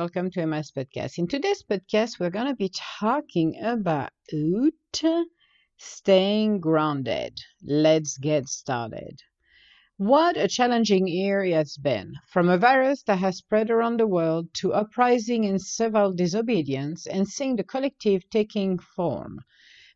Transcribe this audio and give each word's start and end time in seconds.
welcome 0.00 0.30
to 0.30 0.40
Emma's 0.40 0.72
podcast. 0.72 1.18
In 1.18 1.28
today's 1.28 1.62
podcast, 1.62 2.18
we're 2.18 2.30
going 2.30 2.46
to 2.46 2.54
be 2.54 2.72
talking 2.72 3.62
about 3.62 4.08
staying 5.76 6.58
grounded. 6.58 7.38
Let's 7.62 8.16
get 8.16 8.48
started. 8.48 9.20
What 9.98 10.38
a 10.38 10.48
challenging 10.48 11.06
year 11.06 11.44
it 11.44 11.52
has 11.52 11.76
been, 11.76 12.14
from 12.32 12.48
a 12.48 12.56
virus 12.56 13.02
that 13.02 13.18
has 13.18 13.36
spread 13.36 13.70
around 13.70 14.00
the 14.00 14.06
world 14.06 14.48
to 14.54 14.72
uprising 14.72 15.44
and 15.44 15.60
civil 15.60 16.14
disobedience 16.14 17.06
and 17.06 17.28
seeing 17.28 17.56
the 17.56 17.62
collective 17.62 18.22
taking 18.30 18.78
form. 18.78 19.40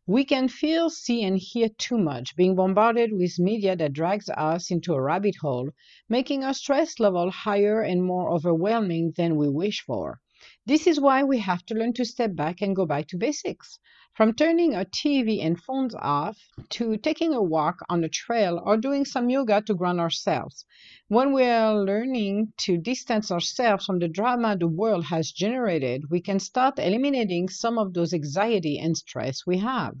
We 0.07 0.25
can 0.25 0.47
feel, 0.47 0.89
see, 0.89 1.23
and 1.23 1.37
hear 1.37 1.69
too 1.69 1.97
much, 1.97 2.35
being 2.35 2.55
bombarded 2.55 3.11
with 3.13 3.37
media 3.37 3.75
that 3.75 3.93
drags 3.93 4.29
us 4.29 4.71
into 4.71 4.93
a 4.93 5.01
rabbit 5.01 5.35
hole, 5.41 5.69
making 6.09 6.43
our 6.43 6.55
stress 6.55 6.99
level 6.99 7.29
higher 7.29 7.81
and 7.81 8.03
more 8.03 8.31
overwhelming 8.31 9.13
than 9.15 9.35
we 9.35 9.47
wish 9.49 9.81
for. 9.81 10.19
This 10.67 10.87
is 10.87 10.99
why 10.99 11.23
we 11.23 11.37
have 11.39 11.63
to 11.67 11.75
learn 11.75 11.93
to 11.93 12.05
step 12.05 12.35
back 12.35 12.61
and 12.61 12.75
go 12.75 12.85
back 12.87 13.07
to 13.09 13.17
basics. 13.17 13.79
From 14.13 14.33
turning 14.33 14.73
our 14.73 14.85
TV 14.85 15.39
and 15.43 15.61
phones 15.61 15.93
off 15.93 16.37
to 16.69 16.97
taking 16.97 17.33
a 17.35 17.43
walk 17.43 17.77
on 17.87 18.03
a 18.03 18.09
trail 18.09 18.59
or 18.65 18.75
doing 18.75 19.05
some 19.05 19.29
yoga 19.29 19.61
to 19.61 19.75
ground 19.75 19.99
ourselves. 19.99 20.65
When 21.07 21.33
we 21.33 21.43
are 21.43 21.75
learning 21.75 22.53
to 22.57 22.77
distance 22.77 23.29
ourselves 23.29 23.85
from 23.85 23.99
the 23.99 24.07
drama 24.07 24.57
the 24.57 24.67
world 24.67 25.05
has 25.05 25.31
generated, 25.31 26.09
we 26.09 26.19
can 26.19 26.39
start 26.39 26.79
eliminating 26.79 27.49
some 27.49 27.77
of 27.77 27.93
those 27.93 28.13
anxiety 28.13 28.79
and 28.79 28.97
stress 28.97 29.45
we 29.45 29.59
have. 29.59 29.95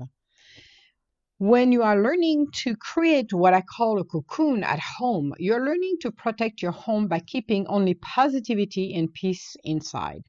When 1.37 1.73
you 1.73 1.83
are 1.83 2.01
learning 2.01 2.51
to 2.63 2.77
create 2.77 3.33
what 3.33 3.53
I 3.53 3.59
call 3.61 3.99
a 3.99 4.05
cocoon 4.05 4.63
at 4.63 4.79
home, 4.79 5.33
you're 5.37 5.65
learning 5.65 5.97
to 6.01 6.11
protect 6.11 6.61
your 6.61 6.71
home 6.71 7.09
by 7.09 7.19
keeping 7.19 7.67
only 7.67 7.93
positivity 7.93 8.93
and 8.93 9.13
peace 9.13 9.57
inside. 9.65 10.23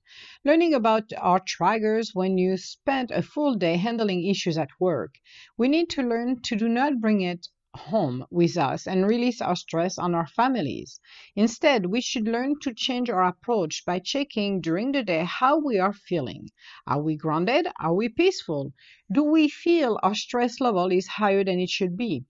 Learning 0.44 0.74
about 0.74 1.12
our 1.16 1.38
triggers 1.38 2.10
when 2.12 2.38
you 2.38 2.56
spend 2.56 3.12
a 3.12 3.22
full 3.22 3.54
day 3.54 3.76
handling 3.76 4.26
issues 4.26 4.58
at 4.58 4.70
work. 4.80 5.14
We 5.56 5.68
need 5.68 5.90
to 5.90 6.02
learn 6.02 6.42
to 6.42 6.56
do 6.56 6.68
not 6.68 7.00
bring 7.00 7.20
it 7.20 7.46
home 7.76 8.26
with 8.30 8.56
us 8.56 8.86
and 8.86 9.06
release 9.06 9.40
our 9.40 9.54
stress 9.54 9.98
on 9.98 10.14
our 10.14 10.26
families. 10.26 10.98
Instead, 11.36 11.86
we 11.86 12.00
should 12.00 12.26
learn 12.26 12.58
to 12.62 12.74
change 12.74 13.08
our 13.08 13.22
approach 13.22 13.84
by 13.84 13.98
checking 14.00 14.60
during 14.60 14.92
the 14.92 15.02
day 15.02 15.24
how 15.24 15.58
we 15.58 15.78
are 15.78 15.92
feeling. 15.92 16.48
Are 16.86 17.00
we 17.00 17.16
grounded? 17.16 17.68
Are 17.78 17.94
we 17.94 18.08
peaceful? 18.08 18.72
Do 19.12 19.22
we 19.22 19.48
feel 19.48 19.98
our 20.02 20.14
stress 20.14 20.60
level 20.60 20.90
is 20.90 21.06
higher 21.06 21.44
than 21.44 21.60
it 21.60 21.70
should 21.70 21.96
be? 21.96 22.24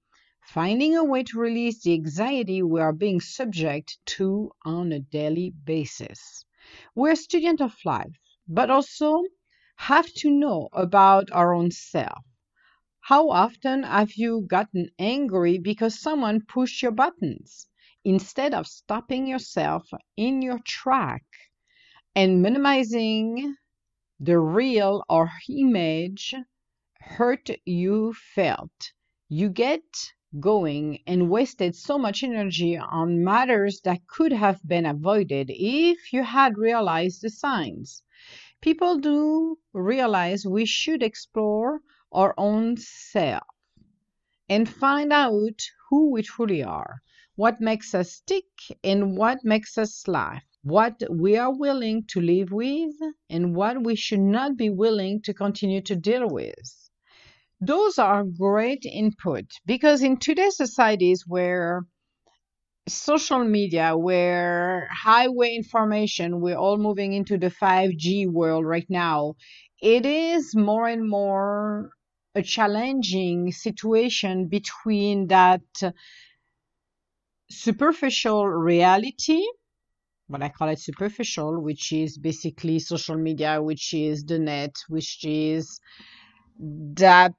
Finding 0.45 0.97
a 0.97 1.05
way 1.05 1.23
to 1.23 1.39
release 1.39 1.83
the 1.83 1.95
anxiety 1.95 2.63
we 2.63 2.81
are 2.81 2.93
being 2.93 3.21
subject 3.21 3.99
to 4.07 4.53
on 4.65 4.93
a 4.93 5.01
daily 5.01 5.51
basis. 5.65 6.45
We're 6.95 7.13
a 7.13 7.17
student 7.17 7.61
of 7.61 7.75
life, 7.85 8.19
but 8.47 8.71
also 8.71 9.23
have 9.77 10.13
to 10.15 10.31
know 10.31 10.69
about 10.73 11.31
our 11.33 11.55
own 11.55 11.71
self. 11.71 12.25
How 13.09 13.31
often 13.31 13.85
have 13.85 14.15
you 14.15 14.41
gotten 14.49 14.91
angry 14.99 15.59
because 15.59 15.97
someone 16.01 16.41
pushed 16.41 16.83
your 16.83 16.91
buttons? 16.91 17.69
Instead 18.05 18.53
of 18.53 18.67
stopping 18.67 19.29
yourself 19.29 19.89
in 20.17 20.43
your 20.43 20.59
track 20.65 21.23
and 22.17 22.43
minimizing 22.43 23.55
the 24.19 24.41
real 24.41 25.05
or 25.09 25.31
image 25.49 26.35
hurt 26.99 27.49
you 27.65 28.13
felt, 28.35 28.91
you 29.29 29.51
get 29.51 29.85
going 30.41 30.99
and 31.07 31.31
wasted 31.31 31.77
so 31.77 31.99
much 31.99 32.25
energy 32.25 32.77
on 32.77 33.23
matters 33.23 33.81
that 33.85 34.05
could 34.09 34.33
have 34.33 34.59
been 34.67 34.85
avoided 34.85 35.49
if 35.49 36.13
you 36.13 36.25
had 36.25 36.59
realized 36.59 37.23
the 37.23 37.31
signs. 37.31 38.03
People 38.61 38.99
do 38.99 39.59
realize 39.73 40.45
we 40.45 40.67
should 40.67 41.05
explore 41.05 41.83
our 42.17 42.35
own 42.39 42.77
self 42.79 43.45
and 44.49 44.69
find 44.69 45.13
out 45.13 45.61
who 45.91 46.11
we 46.13 46.23
truly 46.23 46.63
are, 46.65 46.97
what 47.37 47.61
makes 47.61 47.95
us 47.95 48.23
tick 48.27 48.47
and 48.83 49.17
what 49.17 49.39
makes 49.45 49.77
us 49.77 50.09
laugh, 50.09 50.43
what 50.63 51.01
we 51.11 51.37
are 51.37 51.57
willing 51.57 52.05
to 52.09 52.21
live 52.21 52.51
with 52.51 52.95
and 53.29 53.55
what 53.55 53.85
we 53.85 53.95
should 53.95 54.21
not 54.21 54.57
be 54.57 54.71
willing 54.71 55.21
to 55.23 55.35
continue 55.35 55.83
to 55.83 55.95
deal 55.95 56.27
with. 56.29 56.91
Those 57.61 57.99
are 57.99 58.25
great 58.25 58.85
input 58.85 59.45
because 59.67 60.03
in 60.03 60.17
today's 60.17 60.57
societies 60.57 61.25
where 61.27 61.83
social 62.89 63.45
media, 63.45 63.97
where 63.97 64.89
highway 64.93 65.55
information, 65.55 66.41
we're 66.41 66.57
all 66.57 66.79
moving 66.79 67.13
into 67.13 67.37
the 67.37 67.51
5G 67.51 68.27
world 68.31 68.65
right 68.65 68.87
now, 68.89 69.35
it 69.83 70.07
is 70.07 70.55
more 70.55 70.89
and 70.89 71.09
more 71.09 71.91
a 72.37 72.43
challenging 72.43 73.51
situation 73.53 74.47
between 74.49 75.27
that 75.29 75.63
superficial 77.51 78.47
reality 78.47 79.43
what 80.29 80.43
I 80.43 80.49
call 80.49 80.69
it 80.69 80.81
superficial, 80.81 81.61
which 81.61 81.93
is 81.93 82.19
basically 82.19 82.79
social 82.81 83.17
media, 83.17 83.63
which 83.63 83.95
is 83.95 84.25
the 84.25 84.39
net, 84.39 84.75
which 84.89 85.25
is 85.25 85.81
that 86.59 87.35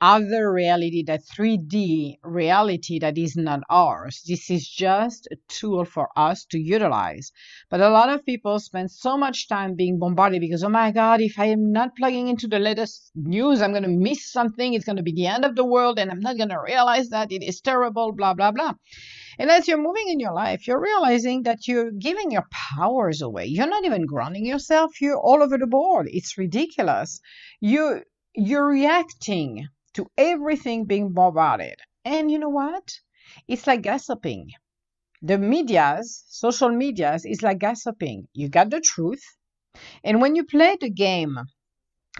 other 0.00 0.52
reality, 0.52 1.02
that 1.04 1.22
3D 1.24 2.16
reality 2.22 2.98
that 2.98 3.16
is 3.16 3.36
not 3.36 3.60
ours. 3.70 4.22
This 4.26 4.50
is 4.50 4.68
just 4.68 5.28
a 5.30 5.36
tool 5.48 5.84
for 5.84 6.08
us 6.16 6.44
to 6.46 6.58
utilize. 6.58 7.32
But 7.70 7.80
a 7.80 7.88
lot 7.88 8.10
of 8.10 8.24
people 8.24 8.58
spend 8.58 8.90
so 8.90 9.16
much 9.16 9.48
time 9.48 9.74
being 9.74 9.98
bombarded 9.98 10.40
because, 10.40 10.62
oh 10.64 10.68
my 10.68 10.90
God, 10.92 11.20
if 11.20 11.38
I 11.38 11.46
am 11.46 11.72
not 11.72 11.96
plugging 11.96 12.28
into 12.28 12.46
the 12.46 12.58
latest 12.58 13.10
news, 13.14 13.62
I'm 13.62 13.72
going 13.72 13.82
to 13.84 13.88
miss 13.88 14.30
something. 14.30 14.74
It's 14.74 14.84
going 14.84 14.96
to 14.96 15.02
be 15.02 15.12
the 15.12 15.26
end 15.26 15.44
of 15.44 15.56
the 15.56 15.64
world 15.64 15.98
and 15.98 16.10
I'm 16.10 16.20
not 16.20 16.36
going 16.36 16.50
to 16.50 16.60
realize 16.60 17.08
that 17.10 17.32
it 17.32 17.42
is 17.42 17.60
terrible, 17.60 18.12
blah, 18.12 18.34
blah, 18.34 18.52
blah. 18.52 18.74
And 19.38 19.50
as 19.50 19.68
you're 19.68 19.82
moving 19.82 20.08
in 20.08 20.20
your 20.20 20.32
life, 20.32 20.66
you're 20.66 20.80
realizing 20.80 21.42
that 21.42 21.68
you're 21.68 21.90
giving 21.90 22.30
your 22.30 22.46
powers 22.50 23.20
away. 23.20 23.46
You're 23.46 23.66
not 23.66 23.84
even 23.84 24.06
grounding 24.06 24.46
yourself. 24.46 25.00
You're 25.00 25.20
all 25.20 25.42
over 25.42 25.58
the 25.58 25.66
board. 25.66 26.08
It's 26.10 26.38
ridiculous. 26.38 27.20
You 27.60 28.02
you're 28.34 28.66
reacting 28.66 29.66
to 29.96 30.06
everything 30.16 30.84
being 30.84 31.12
bombarded. 31.12 31.78
And 32.04 32.30
you 32.30 32.38
know 32.38 32.50
what? 32.50 33.00
It's 33.48 33.66
like 33.66 33.82
gossiping. 33.82 34.50
The 35.22 35.38
medias, 35.38 36.24
social 36.28 36.70
medias, 36.70 37.24
is 37.24 37.42
like 37.42 37.58
gossiping. 37.58 38.28
You 38.32 38.48
got 38.48 38.70
the 38.70 38.80
truth. 38.80 39.22
And 40.04 40.20
when 40.20 40.36
you 40.36 40.44
play 40.44 40.76
the 40.80 40.90
game 40.90 41.38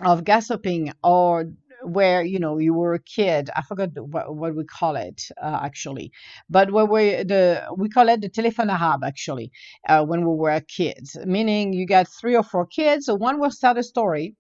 of 0.02 0.24
gossiping 0.24 0.92
or 1.02 1.46
where 1.82 2.22
you 2.22 2.38
know 2.38 2.58
you 2.58 2.74
were 2.74 2.94
a 2.94 2.98
kid 3.02 3.50
i 3.54 3.62
forgot 3.62 3.90
what, 3.96 4.34
what 4.34 4.56
we 4.56 4.64
call 4.64 4.96
it 4.96 5.22
uh, 5.42 5.60
actually 5.62 6.10
but 6.48 6.72
where 6.72 6.86
we 6.86 7.10
the 7.22 7.62
we 7.76 7.88
call 7.88 8.08
it 8.08 8.20
the 8.20 8.28
telephone 8.28 8.68
hub 8.68 9.04
actually 9.04 9.52
uh, 9.88 10.04
when 10.04 10.20
we 10.26 10.34
were 10.34 10.60
kids 10.60 11.16
meaning 11.26 11.72
you 11.72 11.86
got 11.86 12.08
three 12.08 12.34
or 12.34 12.42
four 12.42 12.66
kids 12.66 13.06
so 13.06 13.14
one 13.14 13.38
will 13.38 13.50
start 13.50 13.76
a 13.78 13.82
story 13.82 14.34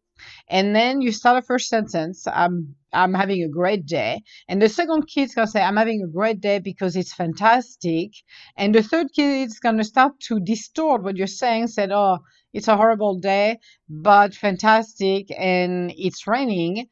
and 0.48 0.74
then 0.74 1.00
you 1.00 1.12
start 1.12 1.36
a 1.38 1.46
first 1.46 1.68
sentence 1.68 2.26
i'm 2.26 2.74
i'm 2.96 3.14
having 3.14 3.42
a 3.42 3.48
great 3.48 3.86
day. 3.86 4.22
And 4.48 4.60
the 4.60 4.68
second 4.68 5.02
kid's 5.06 5.34
gonna 5.34 5.46
say 5.46 5.62
i'm 5.62 5.76
having 5.76 6.02
a 6.02 6.12
great 6.18 6.40
day 6.40 6.58
because 6.58 6.96
it's 6.96 7.12
fantastic. 7.12 8.10
And 8.56 8.74
the 8.74 8.82
third 8.82 9.08
kid's 9.14 9.58
gonna 9.58 9.84
start 9.84 10.18
to 10.28 10.40
distort 10.40 11.02
what 11.02 11.16
you're 11.16 11.38
saying 11.42 11.68
said 11.68 11.90
oh 11.92 12.18
it's 12.52 12.68
a 12.68 12.76
horrible 12.76 13.18
day 13.18 13.58
but 13.88 14.34
fantastic 14.34 15.26
and 15.38 15.92
it's 15.96 16.26
raining. 16.26 16.86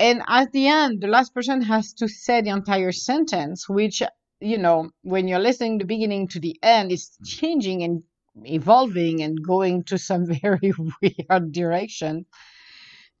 And 0.00 0.22
at 0.26 0.52
the 0.52 0.66
end 0.66 1.00
the 1.00 1.08
last 1.08 1.32
person 1.34 1.62
has 1.62 1.92
to 1.94 2.08
say 2.08 2.40
the 2.42 2.50
entire 2.50 2.92
sentence 2.92 3.68
which 3.68 4.02
you 4.40 4.58
know 4.58 4.90
when 5.02 5.28
you're 5.28 5.46
listening 5.48 5.78
the 5.78 5.84
beginning 5.84 6.28
to 6.28 6.40
the 6.40 6.56
end 6.62 6.92
it's 6.92 7.16
changing 7.24 7.82
and 7.82 8.02
evolving 8.44 9.22
and 9.22 9.38
going 9.46 9.84
to 9.84 9.96
some 9.96 10.26
very 10.42 10.72
weird 11.00 11.52
direction 11.52 12.26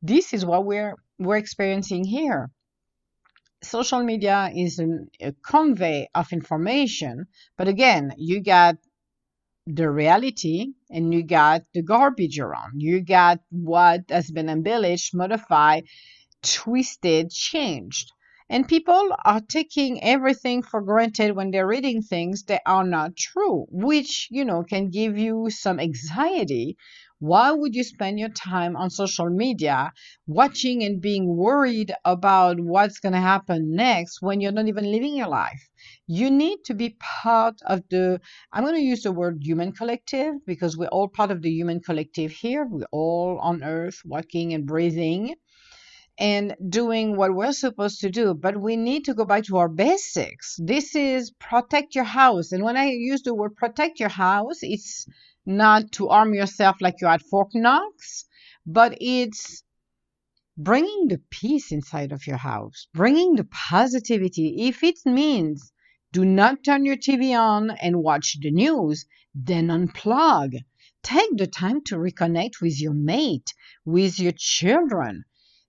this 0.04 0.34
is 0.34 0.44
what 0.44 0.64
we're 0.66 0.94
we're 1.18 1.36
experiencing 1.36 2.04
here. 2.04 2.50
Social 3.62 4.02
media 4.02 4.50
is 4.54 4.78
an, 4.78 5.08
a 5.20 5.32
convey 5.32 6.08
of 6.14 6.32
information 6.32 7.26
but 7.56 7.68
again 7.68 8.12
you 8.18 8.42
got 8.42 8.76
the 9.66 9.90
reality 9.90 10.74
and 10.90 11.14
you 11.14 11.22
got 11.22 11.62
the 11.72 11.82
garbage 11.82 12.38
around. 12.38 12.82
You 12.82 13.00
got 13.00 13.40
what 13.50 14.02
has 14.10 14.30
been 14.30 14.50
embellished 14.50 15.14
modified 15.14 15.84
twisted 16.42 17.30
changed. 17.30 18.12
And 18.50 18.68
people 18.68 19.16
are 19.24 19.40
taking 19.40 20.04
everything 20.04 20.62
for 20.62 20.82
granted 20.82 21.34
when 21.34 21.50
they're 21.50 21.66
reading 21.66 22.02
things 22.02 22.42
that 22.44 22.60
are 22.66 22.84
not 22.84 23.16
true, 23.16 23.66
which, 23.70 24.28
you 24.30 24.44
know, 24.44 24.62
can 24.62 24.90
give 24.90 25.16
you 25.16 25.48
some 25.48 25.80
anxiety 25.80 26.76
Why 27.20 27.52
would 27.52 27.74
you 27.74 27.84
spend 27.84 28.18
your 28.18 28.28
time 28.28 28.76
on 28.76 28.90
social 28.90 29.30
media 29.30 29.92
watching 30.26 30.82
and 30.82 31.00
being 31.00 31.36
worried 31.36 31.92
about 32.04 32.60
what's 32.60 32.98
going 32.98 33.12
to 33.12 33.20
happen 33.20 33.74
next 33.74 34.20
when 34.20 34.40
you're 34.40 34.52
not 34.52 34.68
even 34.68 34.90
living 34.90 35.16
your 35.16 35.28
life? 35.28 35.70
You 36.06 36.30
need 36.30 36.58
to 36.66 36.74
be 36.74 36.96
part 36.98 37.54
of 37.64 37.82
the, 37.88 38.20
I'm 38.52 38.64
going 38.64 38.74
to 38.74 38.80
use 38.80 39.04
the 39.04 39.12
word 39.12 39.38
human 39.40 39.72
collective 39.72 40.34
because 40.46 40.76
we're 40.76 40.88
all 40.88 41.08
part 41.08 41.30
of 41.30 41.40
the 41.40 41.50
human 41.50 41.80
collective 41.80 42.32
here. 42.32 42.66
We're 42.68 42.86
all 42.92 43.38
on 43.40 43.62
earth 43.62 44.00
walking 44.04 44.52
and 44.52 44.66
breathing 44.66 45.34
and 46.18 46.54
doing 46.68 47.16
what 47.16 47.34
we're 47.34 47.52
supposed 47.52 48.00
to 48.00 48.10
do. 48.10 48.34
But 48.34 48.60
we 48.60 48.76
need 48.76 49.04
to 49.06 49.14
go 49.14 49.24
back 49.24 49.44
to 49.44 49.56
our 49.56 49.68
basics. 49.68 50.56
This 50.58 50.94
is 50.94 51.30
protect 51.32 51.94
your 51.94 52.04
house. 52.04 52.52
And 52.52 52.62
when 52.62 52.76
I 52.76 52.90
use 52.90 53.22
the 53.22 53.34
word 53.34 53.56
protect 53.56 53.98
your 54.00 54.10
house, 54.10 54.58
it's 54.62 55.06
not 55.46 55.92
to 55.92 56.08
arm 56.08 56.34
yourself 56.34 56.80
like 56.80 57.00
you're 57.00 57.10
at 57.10 57.22
Fort 57.22 57.48
Knox, 57.54 58.24
but 58.66 58.96
it's 59.00 59.62
bringing 60.56 61.08
the 61.08 61.20
peace 61.30 61.72
inside 61.72 62.12
of 62.12 62.26
your 62.26 62.36
house, 62.36 62.86
bringing 62.94 63.34
the 63.36 63.44
positivity. 63.44 64.68
If 64.68 64.82
it 64.82 64.98
means 65.04 65.72
do 66.12 66.24
not 66.24 66.62
turn 66.64 66.84
your 66.84 66.96
TV 66.96 67.38
on 67.38 67.70
and 67.70 68.02
watch 68.02 68.36
the 68.40 68.50
news, 68.50 69.04
then 69.34 69.68
unplug. 69.68 70.56
Take 71.02 71.36
the 71.36 71.46
time 71.46 71.82
to 71.84 71.96
reconnect 71.96 72.60
with 72.62 72.80
your 72.80 72.94
mate, 72.94 73.52
with 73.84 74.18
your 74.20 74.32
children 74.36 75.24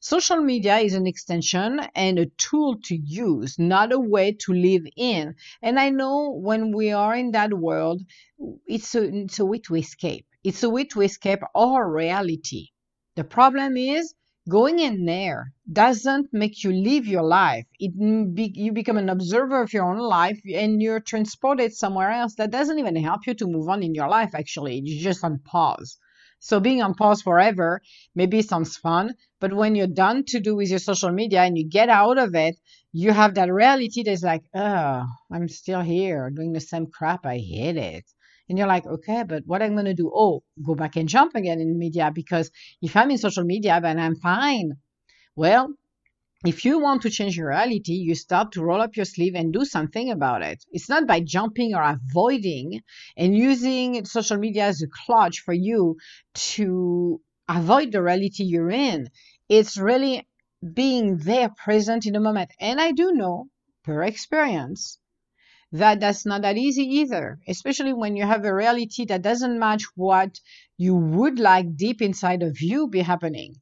Social 0.07 0.37
media 0.37 0.77
is 0.77 0.93
an 0.93 1.07
extension 1.07 1.79
and 1.95 2.19
a 2.19 2.27
tool 2.37 2.75
to 2.83 2.95
use, 2.95 3.57
not 3.57 3.91
a 3.91 3.99
way 3.99 4.33
to 4.33 4.53
live 4.53 4.83
in. 4.95 5.33
And 5.63 5.79
I 5.79 5.89
know 5.89 6.29
when 6.29 6.71
we 6.71 6.91
are 6.91 7.15
in 7.15 7.31
that 7.31 7.51
world, 7.55 8.03
it's 8.67 8.93
a, 8.93 9.01
it's 9.03 9.39
a 9.39 9.45
way 9.45 9.57
to 9.61 9.73
escape. 9.73 10.27
It's 10.43 10.61
a 10.61 10.69
way 10.69 10.83
to 10.93 11.01
escape 11.01 11.39
our 11.55 11.91
reality. 11.91 12.67
The 13.15 13.23
problem 13.23 13.77
is 13.77 14.13
going 14.47 14.77
in 14.77 15.05
there 15.05 15.53
doesn't 15.73 16.31
make 16.31 16.63
you 16.63 16.71
live 16.71 17.07
your 17.07 17.23
life. 17.23 17.65
It 17.79 17.97
be, 18.35 18.51
you 18.53 18.73
become 18.73 18.97
an 18.97 19.09
observer 19.09 19.63
of 19.63 19.73
your 19.73 19.91
own 19.91 19.97
life 19.97 20.39
and 20.53 20.83
you're 20.83 20.99
transported 20.99 21.73
somewhere 21.73 22.11
else. 22.11 22.35
That 22.35 22.51
doesn't 22.51 22.77
even 22.77 22.95
help 22.95 23.25
you 23.25 23.33
to 23.33 23.47
move 23.47 23.69
on 23.69 23.81
in 23.81 23.95
your 23.95 24.09
life. 24.09 24.35
Actually, 24.35 24.81
you're 24.83 25.03
just 25.03 25.23
on 25.23 25.39
pause. 25.39 25.97
So 26.45 26.59
being 26.59 26.83
on 26.83 26.93
pause 26.93 27.23
forever 27.23 27.81
maybe 28.13 28.43
sounds 28.43 28.77
fun, 28.77 29.15
but 29.39 29.51
when 29.51 29.73
you're 29.73 29.87
done 29.87 30.25
to 30.27 30.39
do 30.39 30.55
with 30.55 30.69
your 30.69 30.77
social 30.77 31.11
media 31.11 31.41
and 31.41 31.57
you 31.57 31.67
get 31.67 31.89
out 31.89 32.19
of 32.19 32.35
it, 32.35 32.55
you 32.91 33.11
have 33.13 33.33
that 33.33 33.51
reality 33.51 34.03
that's 34.03 34.21
like, 34.21 34.43
oh, 34.53 35.05
I'm 35.33 35.47
still 35.47 35.81
here 35.81 36.29
doing 36.29 36.53
the 36.53 36.59
same 36.59 36.85
crap. 36.85 37.25
I 37.25 37.39
hate 37.39 37.77
it. 37.77 38.05
And 38.47 38.59
you're 38.59 38.67
like, 38.67 38.85
okay, 38.85 39.23
but 39.23 39.41
what 39.47 39.63
I'm 39.63 39.73
going 39.73 39.85
to 39.85 39.95
do? 39.95 40.11
Oh, 40.13 40.43
go 40.63 40.75
back 40.75 40.97
and 40.97 41.09
jump 41.09 41.33
again 41.33 41.59
in 41.59 41.79
media 41.79 42.11
because 42.13 42.51
if 42.79 42.95
I'm 42.95 43.09
in 43.09 43.17
social 43.17 43.43
media, 43.43 43.81
then 43.81 43.97
I'm 43.97 44.15
fine. 44.15 44.73
Well, 45.35 45.73
if 46.47 46.65
you 46.65 46.79
want 46.79 47.01
to 47.01 47.09
change 47.09 47.37
your 47.37 47.49
reality, 47.49 47.93
you 47.93 48.15
start 48.15 48.51
to 48.53 48.63
roll 48.63 48.81
up 48.81 48.95
your 48.95 49.05
sleeve 49.05 49.35
and 49.35 49.51
do 49.51 49.65
something 49.65 50.11
about 50.11 50.41
it. 50.41 50.63
It's 50.71 50.89
not 50.89 51.07
by 51.07 51.19
jumping 51.21 51.73
or 51.75 51.81
avoiding 51.83 52.81
and 53.17 53.35
using 53.35 54.05
social 54.05 54.37
media 54.37 54.65
as 54.65 54.81
a 54.81 54.87
clutch 54.87 55.39
for 55.39 55.53
you 55.53 55.97
to 56.33 57.21
avoid 57.47 57.91
the 57.91 58.01
reality 58.01 58.43
you're 58.43 58.71
in. 58.71 59.09
It's 59.49 59.77
really 59.77 60.27
being 60.73 61.17
there 61.17 61.49
present 61.49 62.05
in 62.05 62.13
the 62.13 62.19
moment. 62.19 62.51
And 62.59 62.79
I 62.79 62.91
do 62.91 63.11
know 63.11 63.47
per 63.83 64.03
experience 64.03 64.99
that 65.71 65.99
that's 65.99 66.25
not 66.25 66.43
that 66.43 66.57
easy 66.57 66.83
either, 66.83 67.39
especially 67.47 67.93
when 67.93 68.15
you 68.15 68.25
have 68.25 68.45
a 68.45 68.53
reality 68.53 69.05
that 69.05 69.21
doesn't 69.21 69.59
match 69.59 69.83
what 69.95 70.39
you 70.77 70.95
would 70.95 71.39
like 71.39 71.75
deep 71.75 72.01
inside 72.01 72.43
of 72.43 72.61
you 72.61 72.87
be 72.87 73.01
happening. 73.01 73.55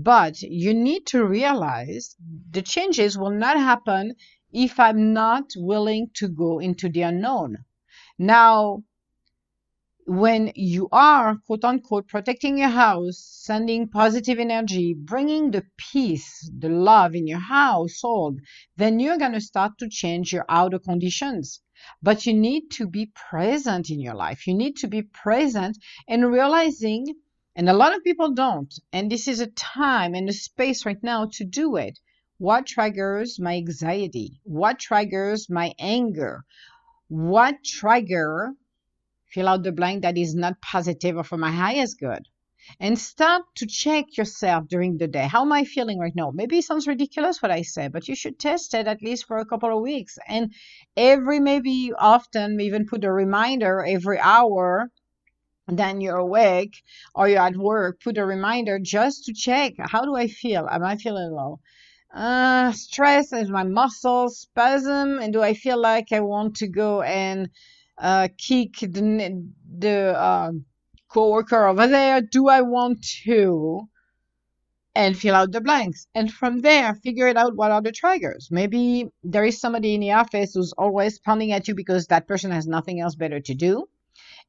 But 0.00 0.42
you 0.42 0.74
need 0.74 1.06
to 1.08 1.24
realize 1.26 2.14
the 2.50 2.62
changes 2.62 3.18
will 3.18 3.32
not 3.32 3.56
happen 3.56 4.14
if 4.52 4.78
I'm 4.78 5.12
not 5.12 5.50
willing 5.56 6.10
to 6.14 6.28
go 6.28 6.60
into 6.60 6.88
the 6.88 7.02
unknown. 7.02 7.64
Now, 8.16 8.84
when 10.06 10.52
you 10.54 10.88
are, 10.92 11.38
quote 11.46 11.64
unquote, 11.64 12.06
protecting 12.06 12.58
your 12.58 12.68
house, 12.68 13.18
sending 13.18 13.88
positive 13.88 14.38
energy, 14.38 14.94
bringing 14.94 15.50
the 15.50 15.64
peace, 15.76 16.48
the 16.56 16.68
love 16.68 17.16
in 17.16 17.26
your 17.26 17.40
household, 17.40 18.38
then 18.76 19.00
you're 19.00 19.18
going 19.18 19.32
to 19.32 19.40
start 19.40 19.78
to 19.78 19.88
change 19.88 20.32
your 20.32 20.44
outer 20.48 20.78
conditions. 20.78 21.60
But 22.00 22.24
you 22.24 22.34
need 22.34 22.70
to 22.74 22.86
be 22.86 23.10
present 23.30 23.90
in 23.90 24.00
your 24.00 24.14
life. 24.14 24.46
You 24.46 24.54
need 24.54 24.76
to 24.76 24.86
be 24.86 25.02
present 25.02 25.76
and 26.06 26.30
realizing 26.30 27.16
and 27.58 27.68
a 27.68 27.74
lot 27.74 27.92
of 27.94 28.04
people 28.04 28.30
don't. 28.34 28.72
And 28.92 29.10
this 29.10 29.26
is 29.26 29.40
a 29.40 29.48
time 29.48 30.14
and 30.14 30.28
a 30.28 30.32
space 30.32 30.86
right 30.86 31.02
now 31.02 31.28
to 31.32 31.44
do 31.44 31.74
it. 31.74 31.98
What 32.38 32.66
triggers 32.66 33.40
my 33.40 33.56
anxiety? 33.56 34.40
What 34.44 34.78
triggers 34.78 35.50
my 35.50 35.74
anger? 35.76 36.44
What 37.08 37.56
trigger, 37.64 38.52
fill 39.26 39.48
out 39.48 39.64
the 39.64 39.72
blank 39.72 40.02
that 40.02 40.16
is 40.16 40.36
not 40.36 40.60
positive 40.60 41.16
or 41.16 41.24
for 41.24 41.36
my 41.36 41.50
highest 41.50 41.98
good? 41.98 42.28
And 42.78 42.96
start 42.96 43.42
to 43.56 43.66
check 43.66 44.16
yourself 44.16 44.68
during 44.68 44.98
the 44.98 45.08
day. 45.08 45.26
How 45.26 45.42
am 45.42 45.50
I 45.50 45.64
feeling 45.64 45.98
right 45.98 46.14
now? 46.14 46.30
Maybe 46.30 46.58
it 46.58 46.64
sounds 46.64 46.86
ridiculous 46.86 47.42
what 47.42 47.50
I 47.50 47.62
say, 47.62 47.88
but 47.88 48.06
you 48.06 48.14
should 48.14 48.38
test 48.38 48.72
it 48.74 48.86
at 48.86 49.02
least 49.02 49.24
for 49.26 49.38
a 49.38 49.46
couple 49.46 49.76
of 49.76 49.82
weeks. 49.82 50.16
And 50.28 50.52
every, 50.96 51.40
maybe 51.40 51.92
often, 51.98 52.60
even 52.60 52.86
put 52.86 53.02
a 53.02 53.12
reminder 53.12 53.84
every 53.84 54.20
hour 54.20 54.92
then 55.68 56.00
you're 56.00 56.16
awake 56.16 56.82
or 57.14 57.28
you're 57.28 57.42
at 57.42 57.56
work, 57.56 58.00
put 58.00 58.18
a 58.18 58.24
reminder 58.24 58.78
just 58.78 59.26
to 59.26 59.34
check 59.34 59.74
how 59.78 60.02
do 60.02 60.16
I 60.16 60.28
feel? 60.28 60.66
Am 60.70 60.82
I 60.82 60.96
feeling 60.96 61.30
low? 61.30 61.60
Uh, 62.12 62.72
stress 62.72 63.32
is 63.32 63.50
my 63.50 63.64
muscles 63.64 64.40
spasm, 64.40 65.18
and 65.18 65.32
do 65.32 65.42
I 65.42 65.52
feel 65.52 65.78
like 65.78 66.10
I 66.10 66.20
want 66.20 66.56
to 66.56 66.68
go 66.68 67.02
and 67.02 67.50
uh, 67.98 68.28
kick 68.38 68.78
the 68.80 69.44
the 69.78 70.18
uh, 70.18 70.52
coworker 71.08 71.66
over 71.66 71.86
there? 71.86 72.22
Do 72.22 72.48
I 72.48 72.62
want 72.62 73.04
to? 73.24 73.88
And 74.94 75.16
fill 75.16 75.36
out 75.36 75.52
the 75.52 75.60
blanks, 75.60 76.08
and 76.12 76.32
from 76.32 76.58
there, 76.60 76.92
figure 76.94 77.28
it 77.28 77.36
out. 77.36 77.54
What 77.54 77.70
are 77.70 77.82
the 77.82 77.92
triggers? 77.92 78.48
Maybe 78.50 79.08
there 79.22 79.44
is 79.44 79.60
somebody 79.60 79.94
in 79.94 80.00
the 80.00 80.12
office 80.12 80.54
who's 80.54 80.72
always 80.72 81.20
pounding 81.20 81.52
at 81.52 81.68
you 81.68 81.74
because 81.74 82.06
that 82.06 82.26
person 82.26 82.50
has 82.50 82.66
nothing 82.66 82.98
else 83.00 83.14
better 83.14 83.38
to 83.38 83.54
do 83.54 83.86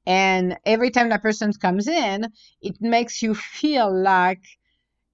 and 0.05 0.57
every 0.65 0.91
time 0.91 1.09
that 1.09 1.21
person 1.21 1.51
comes 1.53 1.87
in, 1.87 2.31
it 2.61 2.81
makes 2.81 3.21
you 3.21 3.35
feel 3.35 3.93
like 3.93 4.43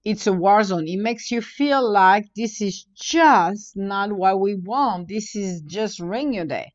it's 0.03 0.27
a 0.27 0.33
war 0.33 0.63
zone. 0.63 0.87
It 0.87 0.99
makes 0.99 1.31
you 1.31 1.41
feel 1.41 1.91
like 1.91 2.25
this 2.35 2.61
is 2.61 2.85
just 2.93 3.75
not 3.75 4.13
what 4.13 4.39
we 4.39 4.55
want. 4.55 5.07
This 5.07 5.35
is 5.35 5.61
just 5.61 5.99
ring 5.99 6.33
your 6.33 6.45
day. 6.45 6.73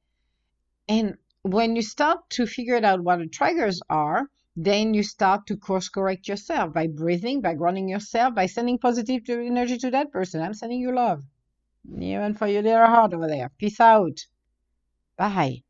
And 0.89 1.15
when 1.43 1.77
you 1.77 1.83
start 1.83 2.29
to 2.31 2.47
figure 2.47 2.85
out 2.85 3.05
what 3.05 3.21
the 3.21 3.29
triggers 3.29 3.81
are, 3.89 4.27
then 4.57 4.93
you 4.93 5.03
start 5.03 5.47
to 5.47 5.57
course 5.57 5.89
correct 5.89 6.29
yourself 6.29 6.75
by 6.75 6.89
breathing, 6.89 7.41
by 7.41 7.55
grounding 7.55 7.89
yourself, 7.89 8.35
by 8.35 8.47
sending 8.47 8.79
positive 8.79 9.23
energy 9.29 9.79
to 9.79 9.91
that 9.93 10.11
person. 10.11 10.43
I'm 10.43 10.55
sending 10.55 10.81
you 10.81 10.95
love. 10.95 11.23
Even 11.99 12.35
for 12.35 12.49
your 12.49 12.63
little 12.63 12.87
heart 12.87 13.15
over 13.15 13.29
there. 13.29 13.51
Peace 13.59 13.81
out. 13.81 14.27
Bye 15.17 15.63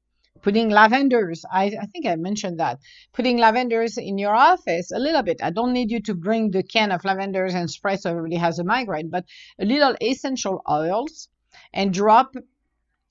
putting 0.43 0.71
lavenders 0.71 1.45
I, 1.51 1.65
I 1.81 1.87
think 1.87 2.07
i 2.07 2.17
mentioned 2.17 2.61
that 2.61 2.79
putting 3.13 3.39
lavenders 3.39 3.99
in 3.99 4.19
your 4.19 4.35
office 4.35 4.91
a 4.93 4.99
little 4.99 5.23
bit. 5.23 5.41
I 5.43 5.51
don't 5.51 5.73
need 5.73 5.91
you 5.91 6.01
to 6.03 6.15
bring 6.15 6.51
the 6.51 6.63
can 6.63 6.93
of 6.93 7.03
lavenders 7.03 7.55
and 7.55 7.71
spray 7.71 7.97
so 7.97 8.11
everybody 8.11 8.37
has 8.37 8.59
a 8.59 8.65
migraine 8.65 9.11
but 9.11 9.25
a 9.59 9.65
little 9.65 9.95
essential 10.01 10.63
oils 10.69 11.29
and 11.73 11.93
drop 11.93 12.35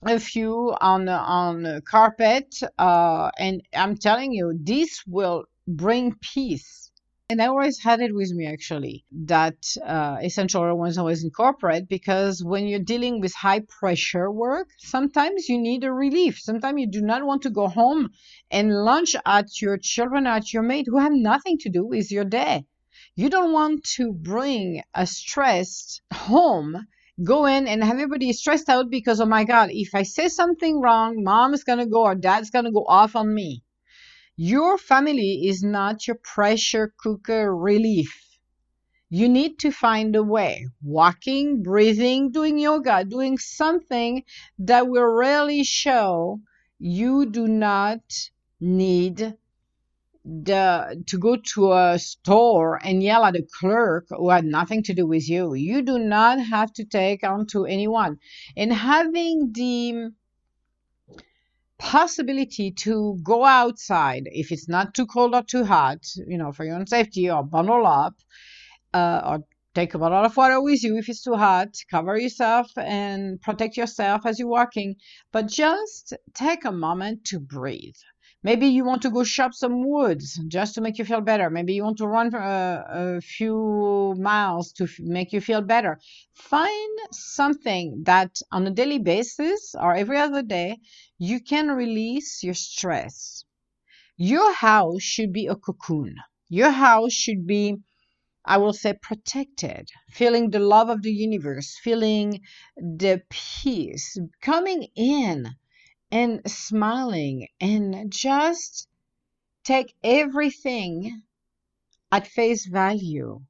a 0.03 0.19
few 0.19 0.75
on 0.79 1.09
on 1.09 1.81
carpet 1.81 2.55
uh, 2.77 3.29
and 3.37 3.61
i'm 3.75 3.97
telling 3.97 4.31
you 4.31 4.57
this 4.63 5.03
will 5.05 5.43
bring 5.67 6.15
peace 6.21 6.88
and 7.31 7.43
I 7.43 7.45
always 7.45 7.77
had 7.77 8.01
it 8.01 8.15
with 8.15 8.31
me 8.31 8.47
actually 8.47 9.05
that 9.11 9.75
uh, 9.85 10.17
essential 10.23 10.63
oil 10.63 10.79
was 10.79 10.97
always 10.97 11.23
incorporate 11.23 11.87
because 11.87 12.43
when 12.43 12.65
you're 12.65 12.79
dealing 12.79 13.21
with 13.21 13.35
high 13.35 13.59
pressure 13.59 14.31
work, 14.31 14.69
sometimes 14.79 15.47
you 15.47 15.59
need 15.59 15.83
a 15.83 15.93
relief. 15.93 16.39
Sometimes 16.39 16.79
you 16.79 16.87
do 16.87 17.01
not 17.01 17.23
want 17.23 17.43
to 17.43 17.51
go 17.51 17.67
home 17.67 18.09
and 18.49 18.73
lunch 18.73 19.15
at 19.27 19.61
your 19.61 19.77
children, 19.77 20.25
at 20.25 20.51
your 20.51 20.63
mate 20.63 20.87
who 20.89 20.97
have 20.97 21.13
nothing 21.13 21.59
to 21.59 21.69
do 21.69 21.85
with 21.85 22.11
your 22.11 22.25
day. 22.25 22.65
You 23.15 23.29
don't 23.29 23.53
want 23.53 23.83
to 23.97 24.11
bring 24.11 24.81
a 24.95 25.05
stress 25.05 26.01
home 26.11 26.87
go 27.21 27.45
in 27.45 27.67
and 27.67 27.83
have 27.83 27.95
everybody 27.95 28.31
stressed 28.33 28.69
out 28.69 28.89
because 28.89 29.19
oh 29.19 29.25
my 29.25 29.43
god 29.43 29.69
if 29.73 29.93
i 29.93 30.03
say 30.03 30.29
something 30.29 30.79
wrong 30.79 31.21
mom 31.21 31.53
is 31.53 31.65
going 31.65 31.77
to 31.77 31.85
go 31.85 32.03
or 32.03 32.15
dad's 32.15 32.49
going 32.49 32.63
to 32.63 32.71
go 32.71 32.85
off 32.87 33.13
on 33.13 33.33
me 33.33 33.61
your 34.41 34.77
family 34.77 35.49
is 35.49 35.61
not 35.63 36.07
your 36.07 36.15
pressure 36.15 36.93
cooker 36.97 37.53
relief. 37.53 38.39
You 39.09 39.27
need 39.27 39.59
to 39.59 39.69
find 39.69 40.15
a 40.15 40.23
way 40.23 40.65
walking, 40.81 41.61
breathing, 41.61 42.31
doing 42.31 42.57
yoga, 42.57 43.03
doing 43.03 43.37
something 43.37 44.23
that 44.59 44.87
will 44.87 45.03
really 45.03 45.65
show 45.65 46.39
you 46.79 47.25
do 47.25 47.49
not 47.49 47.99
need 48.61 49.33
the 50.23 51.03
to 51.07 51.17
go 51.17 51.35
to 51.55 51.73
a 51.73 51.99
store 51.99 52.79
and 52.81 53.03
yell 53.03 53.25
at 53.25 53.35
a 53.35 53.45
clerk 53.59 54.05
who 54.09 54.29
had 54.29 54.45
nothing 54.45 54.83
to 54.83 54.93
do 54.93 55.05
with 55.05 55.27
you. 55.27 55.53
You 55.53 55.81
do 55.81 55.99
not 55.99 56.39
have 56.39 56.71
to 56.75 56.85
take 56.85 57.25
on 57.25 57.45
to 57.47 57.65
anyone. 57.65 58.19
And 58.55 58.71
having 58.71 59.51
the 59.51 60.11
possibility 61.79 62.71
to 62.71 63.17
go 63.23 63.45
outside 63.45 64.23
if 64.25 64.51
it's 64.51 64.69
not 64.69 64.93
too 64.93 65.07
cold 65.07 65.33
or 65.33 65.43
too 65.43 65.63
hot, 65.65 66.05
you 66.27 66.37
know, 66.37 66.51
for 66.51 66.65
your 66.65 66.75
own 66.75 66.87
safety 66.87 67.29
or 67.29 67.43
bundle 67.43 67.87
up, 67.87 68.15
uh, 68.93 69.21
or 69.25 69.39
take 69.73 69.93
a 69.93 69.99
bottle 69.99 70.25
of 70.25 70.35
water 70.35 70.61
with 70.61 70.83
you 70.83 70.97
if 70.97 71.09
it's 71.09 71.23
too 71.23 71.35
hot, 71.35 71.69
cover 71.89 72.17
yourself 72.17 72.67
and 72.77 73.41
protect 73.41 73.77
yourself 73.77 74.25
as 74.25 74.39
you're 74.39 74.47
walking, 74.47 74.95
but 75.31 75.47
just 75.47 76.13
take 76.33 76.65
a 76.65 76.71
moment 76.71 77.23
to 77.25 77.39
breathe. 77.39 77.95
Maybe 78.43 78.67
you 78.67 78.85
want 78.85 79.01
to 79.03 79.09
go 79.09 79.23
shop 79.23 79.53
some 79.53 79.87
woods 79.87 80.39
just 80.47 80.75
to 80.75 80.81
make 80.81 80.97
you 80.97 81.05
feel 81.05 81.21
better. 81.21 81.49
Maybe 81.49 81.73
you 81.73 81.83
want 81.83 81.97
to 81.99 82.07
run 82.07 82.33
a, 82.33 82.37
uh, 82.37 82.83
a 83.17 83.21
few 83.21 84.15
miles 84.17 84.71
to 84.73 84.85
f- 84.85 84.99
make 84.99 85.33
you 85.33 85.41
feel 85.41 85.61
better. 85.61 85.99
Find 86.33 86.99
something 87.11 88.03
that 88.05 88.41
on 88.51 88.67
a 88.67 88.71
daily 88.71 88.99
basis 88.99 89.75
or 89.75 89.93
every 89.93 90.17
other 90.17 90.41
day 90.41 90.79
you 91.17 91.41
can 91.41 91.69
release 91.69 92.43
your 92.43 92.53
stress. 92.53 93.43
Your 94.17 94.53
house 94.53 95.01
should 95.01 95.33
be 95.33 95.47
a 95.47 95.55
cocoon. 95.55 96.15
Your 96.49 96.71
house 96.71 97.13
should 97.13 97.47
be, 97.47 97.77
I 98.45 98.57
will 98.57 98.73
say, 98.73 98.93
protected, 98.93 99.89
feeling 100.09 100.49
the 100.49 100.59
love 100.59 100.89
of 100.89 101.03
the 101.03 101.11
universe, 101.13 101.77
feeling 101.83 102.41
the 102.77 103.23
peace 103.29 104.17
coming 104.41 104.87
in 104.95 105.55
and 106.11 106.41
smiling 106.49 107.47
and 107.59 108.11
just 108.11 108.87
take 109.63 109.93
everything 110.03 111.21
at 112.11 112.27
face 112.27 112.65
value. 112.65 113.41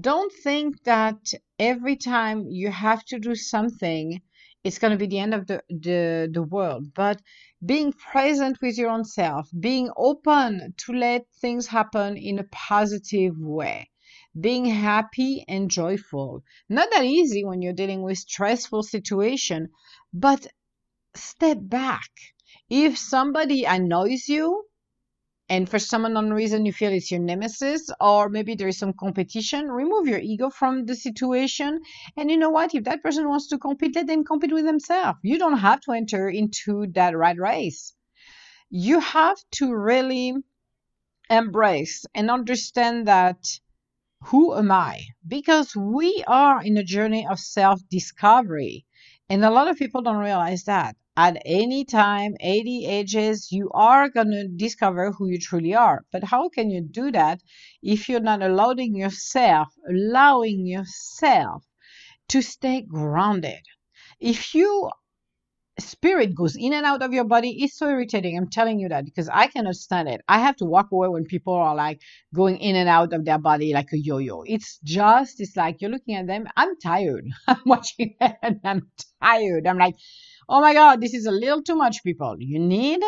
Don't 0.00 0.32
think 0.42 0.82
that 0.84 1.32
every 1.58 1.96
time 1.96 2.46
you 2.48 2.70
have 2.70 3.04
to 3.04 3.18
do 3.18 3.34
something, 3.34 4.20
it's 4.64 4.78
going 4.78 4.92
to 4.92 4.96
be 4.96 5.06
the 5.06 5.18
end 5.18 5.34
of 5.34 5.46
the, 5.46 5.62
the, 5.68 6.30
the 6.32 6.42
world. 6.42 6.94
But 6.94 7.20
being 7.64 7.92
present 7.92 8.58
with 8.62 8.78
your 8.78 8.90
own 8.90 9.04
self, 9.04 9.48
being 9.58 9.90
open 9.96 10.74
to 10.78 10.92
let 10.92 11.26
things 11.40 11.66
happen 11.66 12.16
in 12.16 12.38
a 12.38 12.44
positive 12.44 13.38
way, 13.38 13.90
being 14.40 14.64
happy 14.64 15.44
and 15.46 15.70
joyful. 15.70 16.42
Not 16.68 16.90
that 16.90 17.04
easy 17.04 17.44
when 17.44 17.60
you're 17.60 17.72
dealing 17.72 18.02
with 18.02 18.18
stressful 18.18 18.84
situation, 18.84 19.68
but 20.12 20.46
step 21.14 21.58
back. 21.60 22.10
If 22.68 22.98
somebody 22.98 23.64
annoys 23.64 24.28
you, 24.28 24.64
and 25.48 25.68
for 25.68 25.78
some 25.78 26.04
unknown 26.06 26.32
reason 26.32 26.64
you 26.64 26.72
feel 26.72 26.92
it's 26.92 27.10
your 27.10 27.20
nemesis, 27.20 27.90
or 28.00 28.28
maybe 28.28 28.54
there 28.54 28.68
is 28.68 28.78
some 28.78 28.94
competition, 28.94 29.70
remove 29.70 30.08
your 30.08 30.18
ego 30.18 30.48
from 30.48 30.86
the 30.86 30.94
situation. 30.94 31.80
And 32.16 32.30
you 32.30 32.38
know 32.38 32.50
what? 32.50 32.74
If 32.74 32.84
that 32.84 33.02
person 33.02 33.28
wants 33.28 33.48
to 33.48 33.58
compete, 33.58 33.94
let 33.94 34.06
them 34.06 34.24
compete 34.24 34.52
with 34.52 34.64
themselves. 34.64 35.18
You 35.22 35.38
don't 35.38 35.58
have 35.58 35.80
to 35.82 35.92
enter 35.92 36.28
into 36.28 36.86
that 36.94 37.16
rat 37.16 37.38
race. 37.38 37.92
You 38.70 39.00
have 39.00 39.36
to 39.56 39.74
really 39.74 40.34
embrace 41.28 42.06
and 42.14 42.30
understand 42.30 43.08
that 43.08 43.44
who 44.26 44.56
am 44.56 44.70
I? 44.70 45.00
Because 45.26 45.74
we 45.76 46.24
are 46.26 46.62
in 46.62 46.76
a 46.76 46.84
journey 46.84 47.26
of 47.26 47.38
self 47.38 47.80
discovery. 47.90 48.86
And 49.28 49.44
a 49.44 49.50
lot 49.50 49.68
of 49.68 49.76
people 49.76 50.02
don't 50.02 50.16
realize 50.16 50.64
that 50.64 50.96
at 51.16 51.42
any 51.44 51.84
time, 51.84 52.34
80 52.40 52.86
ages, 52.86 53.52
you 53.52 53.70
are 53.74 54.08
going 54.08 54.30
to 54.30 54.48
discover 54.48 55.12
who 55.12 55.28
you 55.28 55.38
truly 55.38 55.74
are. 55.74 56.04
But 56.10 56.24
how 56.24 56.48
can 56.48 56.70
you 56.70 56.80
do 56.80 57.12
that 57.12 57.42
if 57.82 58.08
you're 58.08 58.20
not 58.20 58.42
allowing 58.42 58.94
yourself, 58.96 59.68
allowing 59.88 60.66
yourself 60.66 61.64
to 62.28 62.42
stay 62.42 62.82
grounded? 62.82 63.60
If 64.20 64.54
you 64.54 64.90
spirit 65.78 66.34
goes 66.34 66.54
in 66.56 66.72
and 66.72 66.84
out 66.84 67.02
of 67.02 67.12
your 67.12 67.24
body 67.24 67.56
it's 67.62 67.78
so 67.78 67.88
irritating. 67.88 68.36
I'm 68.36 68.48
telling 68.48 68.78
you 68.78 68.88
that 68.90 69.04
because 69.04 69.28
i 69.28 69.46
cannot 69.46 69.74
stand 69.74 70.08
it. 70.08 70.20
I 70.28 70.38
have 70.38 70.56
to 70.56 70.64
walk 70.66 70.92
away 70.92 71.08
when 71.08 71.24
people 71.24 71.54
are 71.54 71.74
like 71.74 72.00
going 72.34 72.58
in 72.58 72.76
and 72.76 72.88
out 72.88 73.12
of 73.12 73.24
their 73.24 73.38
body 73.38 73.72
like 73.72 73.92
a 73.92 73.98
yo-yo. 73.98 74.42
It's 74.46 74.78
just 74.84 75.40
it's 75.40 75.56
like 75.56 75.80
you're 75.80 75.90
looking 75.90 76.14
at 76.14 76.26
them 76.26 76.46
i'm 76.56 76.78
tired. 76.78 77.26
I'm 77.48 77.60
watching 77.64 78.14
it 78.20 78.36
and 78.42 78.60
i'm 78.64 78.90
tired. 79.22 79.66
I'm 79.66 79.78
like 79.78 79.94
oh 80.48 80.60
my 80.60 80.72
god 80.72 81.00
this 81.00 81.14
is 81.14 81.26
a 81.26 81.30
little 81.30 81.62
too 81.62 81.76
much 81.76 82.02
people. 82.02 82.36
You 82.38 82.58
need 82.58 83.00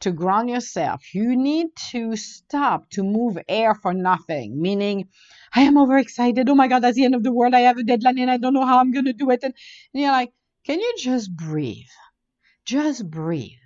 to 0.00 0.12
ground 0.12 0.48
yourself. 0.48 1.14
You 1.14 1.36
need 1.36 1.68
to 1.90 2.16
stop 2.16 2.88
to 2.90 3.02
move 3.02 3.38
air 3.48 3.74
for 3.74 3.92
nothing. 3.94 4.60
Meaning 4.60 5.08
i 5.54 5.62
am 5.62 5.78
overexcited. 5.78 6.48
Oh 6.48 6.54
my 6.54 6.68
god 6.68 6.80
that's 6.80 6.96
the 6.96 7.04
end 7.04 7.14
of 7.14 7.22
the 7.22 7.32
world. 7.32 7.54
I 7.54 7.60
have 7.60 7.78
a 7.78 7.82
deadline 7.82 8.18
and 8.18 8.30
i 8.30 8.36
don't 8.36 8.54
know 8.54 8.66
how 8.66 8.78
i'm 8.78 8.92
going 8.92 9.06
to 9.06 9.12
do 9.12 9.30
it. 9.30 9.40
And, 9.42 9.54
and 9.92 10.02
you're 10.02 10.12
like 10.12 10.32
can 10.68 10.80
you 10.80 10.94
just 10.98 11.34
breathe? 11.34 11.94
Just 12.66 13.08
breathe. 13.08 13.64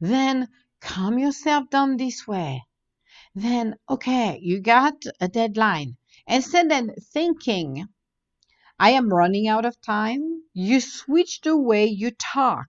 Then 0.00 0.48
calm 0.80 1.18
yourself 1.18 1.68
down 1.70 1.96
this 1.96 2.26
way. 2.26 2.62
Then, 3.34 3.74
okay, 3.88 4.38
you 4.40 4.60
got 4.60 4.94
a 5.20 5.26
deadline. 5.26 5.96
Instead 6.26 6.70
of 6.70 6.90
thinking, 7.12 7.88
I 8.80 8.90
am 8.90 9.10
running 9.14 9.46
out 9.46 9.64
of 9.64 9.80
time, 9.80 10.42
you 10.54 10.80
switch 10.80 11.42
the 11.42 11.56
way 11.56 11.86
you 11.86 12.10
talk. 12.10 12.66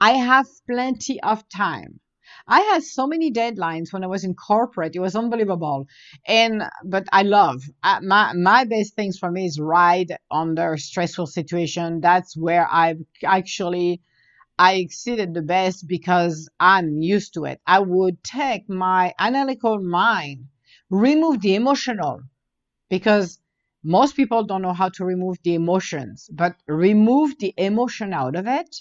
I 0.00 0.12
have 0.12 0.48
plenty 0.68 1.22
of 1.22 1.48
time. 1.48 2.00
I 2.48 2.60
had 2.62 2.82
so 2.82 3.06
many 3.06 3.30
deadlines 3.30 3.92
when 3.92 4.02
I 4.04 4.08
was 4.08 4.24
in 4.24 4.34
corporate. 4.34 4.96
It 4.96 5.00
was 5.00 5.14
unbelievable. 5.14 5.86
And 6.26 6.64
but 6.84 7.06
I 7.12 7.22
love 7.22 7.62
uh, 7.84 8.00
my 8.02 8.32
my 8.34 8.64
best 8.64 8.94
things 8.94 9.18
for 9.18 9.30
me 9.30 9.46
is 9.46 9.60
ride 9.60 10.16
under 10.30 10.76
stressful 10.76 11.26
situation. 11.28 12.00
That's 12.00 12.36
where 12.36 12.66
I've 12.70 13.00
actually 13.24 14.02
I 14.58 14.74
exceeded 14.76 15.34
the 15.34 15.42
best 15.42 15.88
because 15.88 16.48
I'm 16.60 17.02
used 17.02 17.34
to 17.34 17.44
it. 17.46 17.60
I 17.66 17.80
would 17.80 18.24
take 18.24 18.68
my 18.68 19.14
analytical 19.18 19.80
mind, 19.80 20.48
remove 20.90 21.40
the 21.42 21.54
emotional, 21.56 22.22
because 22.90 23.40
most 23.82 24.16
people 24.16 24.44
don't 24.44 24.62
know 24.62 24.72
how 24.72 24.88
to 24.90 25.04
remove 25.04 25.38
the 25.42 25.54
emotions, 25.54 26.28
but 26.32 26.56
remove 26.66 27.38
the 27.38 27.54
emotion 27.56 28.12
out 28.12 28.36
of 28.36 28.46
it, 28.46 28.76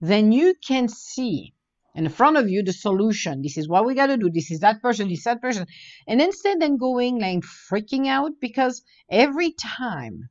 then 0.00 0.32
you 0.32 0.54
can 0.66 0.88
see 0.88 1.54
in 1.94 2.08
front 2.08 2.36
of 2.36 2.48
you 2.48 2.62
the 2.62 2.72
solution. 2.72 3.42
This 3.42 3.56
is 3.56 3.68
what 3.68 3.84
we 3.84 3.94
got 3.94 4.06
to 4.06 4.16
do. 4.16 4.30
This 4.30 4.50
is 4.50 4.60
that 4.60 4.80
person, 4.82 5.08
this 5.08 5.18
is 5.18 5.24
that 5.24 5.42
person. 5.42 5.66
And 6.06 6.20
instead 6.20 6.60
then 6.60 6.76
going 6.76 7.20
like 7.20 7.40
freaking 7.40 8.08
out 8.08 8.32
because 8.40 8.82
every 9.10 9.52
time 9.52 10.28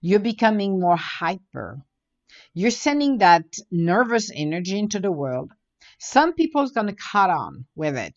you're 0.00 0.20
becoming 0.20 0.80
more 0.80 0.96
hyper, 0.96 1.82
you're 2.54 2.70
sending 2.70 3.18
that 3.18 3.44
nervous 3.70 4.30
energy 4.34 4.78
into 4.78 5.00
the 5.00 5.12
world. 5.12 5.52
Some 5.98 6.32
people's 6.34 6.72
gonna 6.72 6.94
cut 6.94 7.30
on 7.30 7.66
with 7.74 7.96
it. 7.96 8.14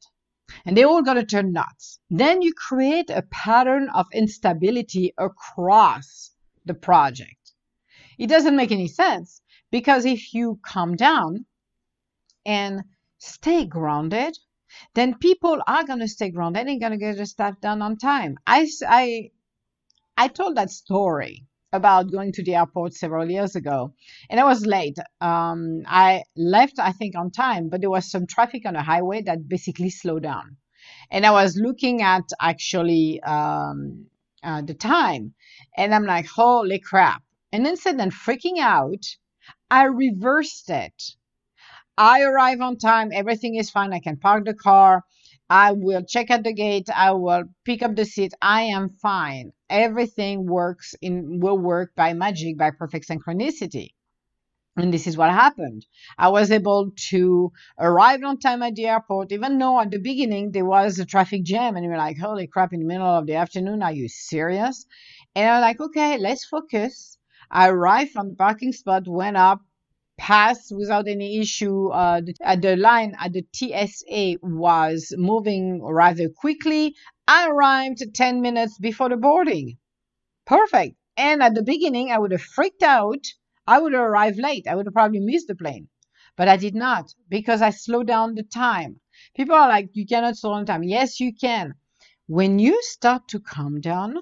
And 0.65 0.75
they 0.75 0.83
all 0.83 1.01
gonna 1.01 1.25
turn 1.25 1.51
nuts. 1.51 1.99
Then 2.09 2.41
you 2.41 2.53
create 2.53 3.09
a 3.09 3.23
pattern 3.23 3.89
of 3.89 4.05
instability 4.13 5.13
across 5.17 6.31
the 6.65 6.73
project. 6.73 7.53
It 8.17 8.27
doesn't 8.27 8.55
make 8.55 8.71
any 8.71 8.87
sense 8.87 9.41
because 9.71 10.05
if 10.05 10.33
you 10.33 10.59
calm 10.63 10.95
down 10.95 11.45
and 12.45 12.83
stay 13.17 13.65
grounded, 13.65 14.37
then 14.93 15.17
people 15.17 15.61
are 15.67 15.85
going 15.85 15.99
to 15.99 16.07
stay 16.07 16.29
grounded 16.29 16.67
and 16.67 16.79
going 16.79 16.91
to 16.91 16.97
get 16.97 17.17
the 17.17 17.25
stuff 17.25 17.59
done 17.61 17.81
on 17.81 17.97
time. 17.97 18.37
I, 18.45 18.67
I, 18.87 19.31
I 20.17 20.27
told 20.27 20.55
that 20.55 20.69
story 20.69 21.45
about 21.75 22.11
going 22.11 22.31
to 22.33 22.43
the 22.43 22.55
airport 22.55 22.93
several 22.93 23.29
years 23.29 23.55
ago, 23.55 23.93
and 24.29 24.39
I 24.39 24.43
was 24.43 24.65
late. 24.65 24.97
Um, 25.21 25.83
I 25.85 26.23
left, 26.35 26.79
I 26.79 26.91
think, 26.91 27.15
on 27.15 27.31
time, 27.31 27.69
but 27.69 27.81
there 27.81 27.89
was 27.89 28.09
some 28.09 28.27
traffic 28.27 28.65
on 28.65 28.73
the 28.73 28.81
highway 28.81 29.21
that 29.23 29.47
basically 29.47 29.89
slowed 29.89 30.23
down. 30.23 30.57
And 31.11 31.25
I 31.25 31.31
was 31.31 31.57
looking 31.57 32.01
at 32.01 32.23
actually 32.39 33.21
um, 33.23 34.07
uh, 34.43 34.61
the 34.61 34.73
time, 34.73 35.33
and 35.77 35.93
I'm 35.93 36.05
like, 36.05 36.27
holy 36.27 36.79
crap. 36.79 37.21
And 37.51 37.67
instead 37.67 37.99
of 37.99 38.13
freaking 38.13 38.59
out, 38.59 39.05
I 39.69 39.83
reversed 39.85 40.69
it. 40.69 41.03
I 41.97 42.23
arrive 42.23 42.61
on 42.61 42.77
time, 42.77 43.11
everything 43.13 43.55
is 43.55 43.69
fine, 43.69 43.93
I 43.93 43.99
can 43.99 44.17
park 44.17 44.45
the 44.45 44.53
car. 44.53 45.03
I 45.49 45.73
will 45.73 46.03
check 46.03 46.31
at 46.31 46.43
the 46.43 46.53
gate. 46.53 46.89
I 46.89 47.11
will 47.11 47.43
pick 47.63 47.83
up 47.83 47.95
the 47.95 48.05
seat. 48.05 48.33
I 48.41 48.63
am 48.63 48.89
fine. 48.89 49.53
Everything 49.69 50.45
works 50.47 50.95
in 51.01 51.39
will 51.39 51.57
work 51.57 51.93
by 51.95 52.13
magic, 52.13 52.57
by 52.57 52.71
perfect 52.71 53.07
synchronicity. 53.07 53.89
And 54.77 54.93
this 54.93 55.07
is 55.07 55.15
what 55.15 55.31
happened. 55.31 55.85
I 56.17 56.29
was 56.29 56.51
able 56.51 56.91
to 57.09 57.51
arrive 57.79 58.23
on 58.23 58.39
time 58.39 58.61
at 58.61 58.75
the 58.75 58.87
airport, 58.87 59.31
even 59.31 59.57
though 59.57 59.79
at 59.79 59.91
the 59.91 59.99
beginning 59.99 60.51
there 60.51 60.65
was 60.65 60.99
a 60.99 61.05
traffic 61.05 61.43
jam, 61.43 61.77
and 61.77 61.87
we 61.87 61.93
are 61.93 61.97
like, 61.97 62.17
"Holy 62.17 62.47
crap!" 62.47 62.73
In 62.73 62.79
the 62.79 62.85
middle 62.85 63.07
of 63.07 63.25
the 63.25 63.35
afternoon, 63.35 63.81
are 63.81 63.93
you 63.93 64.09
serious? 64.09 64.85
And 65.35 65.49
I'm 65.49 65.61
like, 65.61 65.79
"Okay, 65.79 66.17
let's 66.17 66.45
focus." 66.45 67.17
I 67.49 67.69
arrived 67.69 68.17
on 68.17 68.29
the 68.29 68.35
parking 68.35 68.73
spot, 68.73 69.07
went 69.07 69.37
up, 69.37 69.61
passed 70.17 70.71
without 70.75 71.07
any 71.07 71.39
issue. 71.39 71.89
Uh, 71.89 72.21
the, 72.21 72.33
uh, 72.43 72.55
the 72.55 72.75
line 72.75 73.15
at 73.19 73.33
the 73.33 73.45
TSA 73.51 74.37
was 74.41 75.13
moving 75.17 75.83
rather 75.83 76.29
quickly. 76.29 76.95
I 77.27 77.49
arrived 77.49 78.03
10 78.13 78.41
minutes 78.41 78.77
before 78.77 79.09
the 79.09 79.17
boarding. 79.17 79.77
Perfect. 80.45 80.95
And 81.17 81.43
at 81.43 81.55
the 81.55 81.63
beginning, 81.63 82.11
I 82.11 82.19
would 82.19 82.31
have 82.31 82.41
freaked 82.41 82.83
out. 82.83 83.25
I 83.67 83.79
would 83.79 83.93
have 83.93 84.01
arrived 84.01 84.37
late. 84.37 84.67
I 84.67 84.75
would 84.75 84.85
have 84.85 84.93
probably 84.93 85.19
missed 85.19 85.47
the 85.47 85.55
plane. 85.55 85.89
But 86.37 86.47
I 86.47 86.57
did 86.57 86.75
not 86.75 87.13
because 87.29 87.61
I 87.61 87.69
slowed 87.69 88.07
down 88.07 88.35
the 88.35 88.43
time. 88.43 88.99
People 89.35 89.55
are 89.55 89.69
like, 89.69 89.89
you 89.93 90.05
cannot 90.05 90.37
slow 90.37 90.55
down 90.55 90.65
time. 90.65 90.83
Yes, 90.83 91.19
you 91.19 91.33
can. 91.33 91.75
When 92.27 92.59
you 92.59 92.81
start 92.83 93.27
to 93.29 93.39
calm 93.39 93.81
down, 93.81 94.17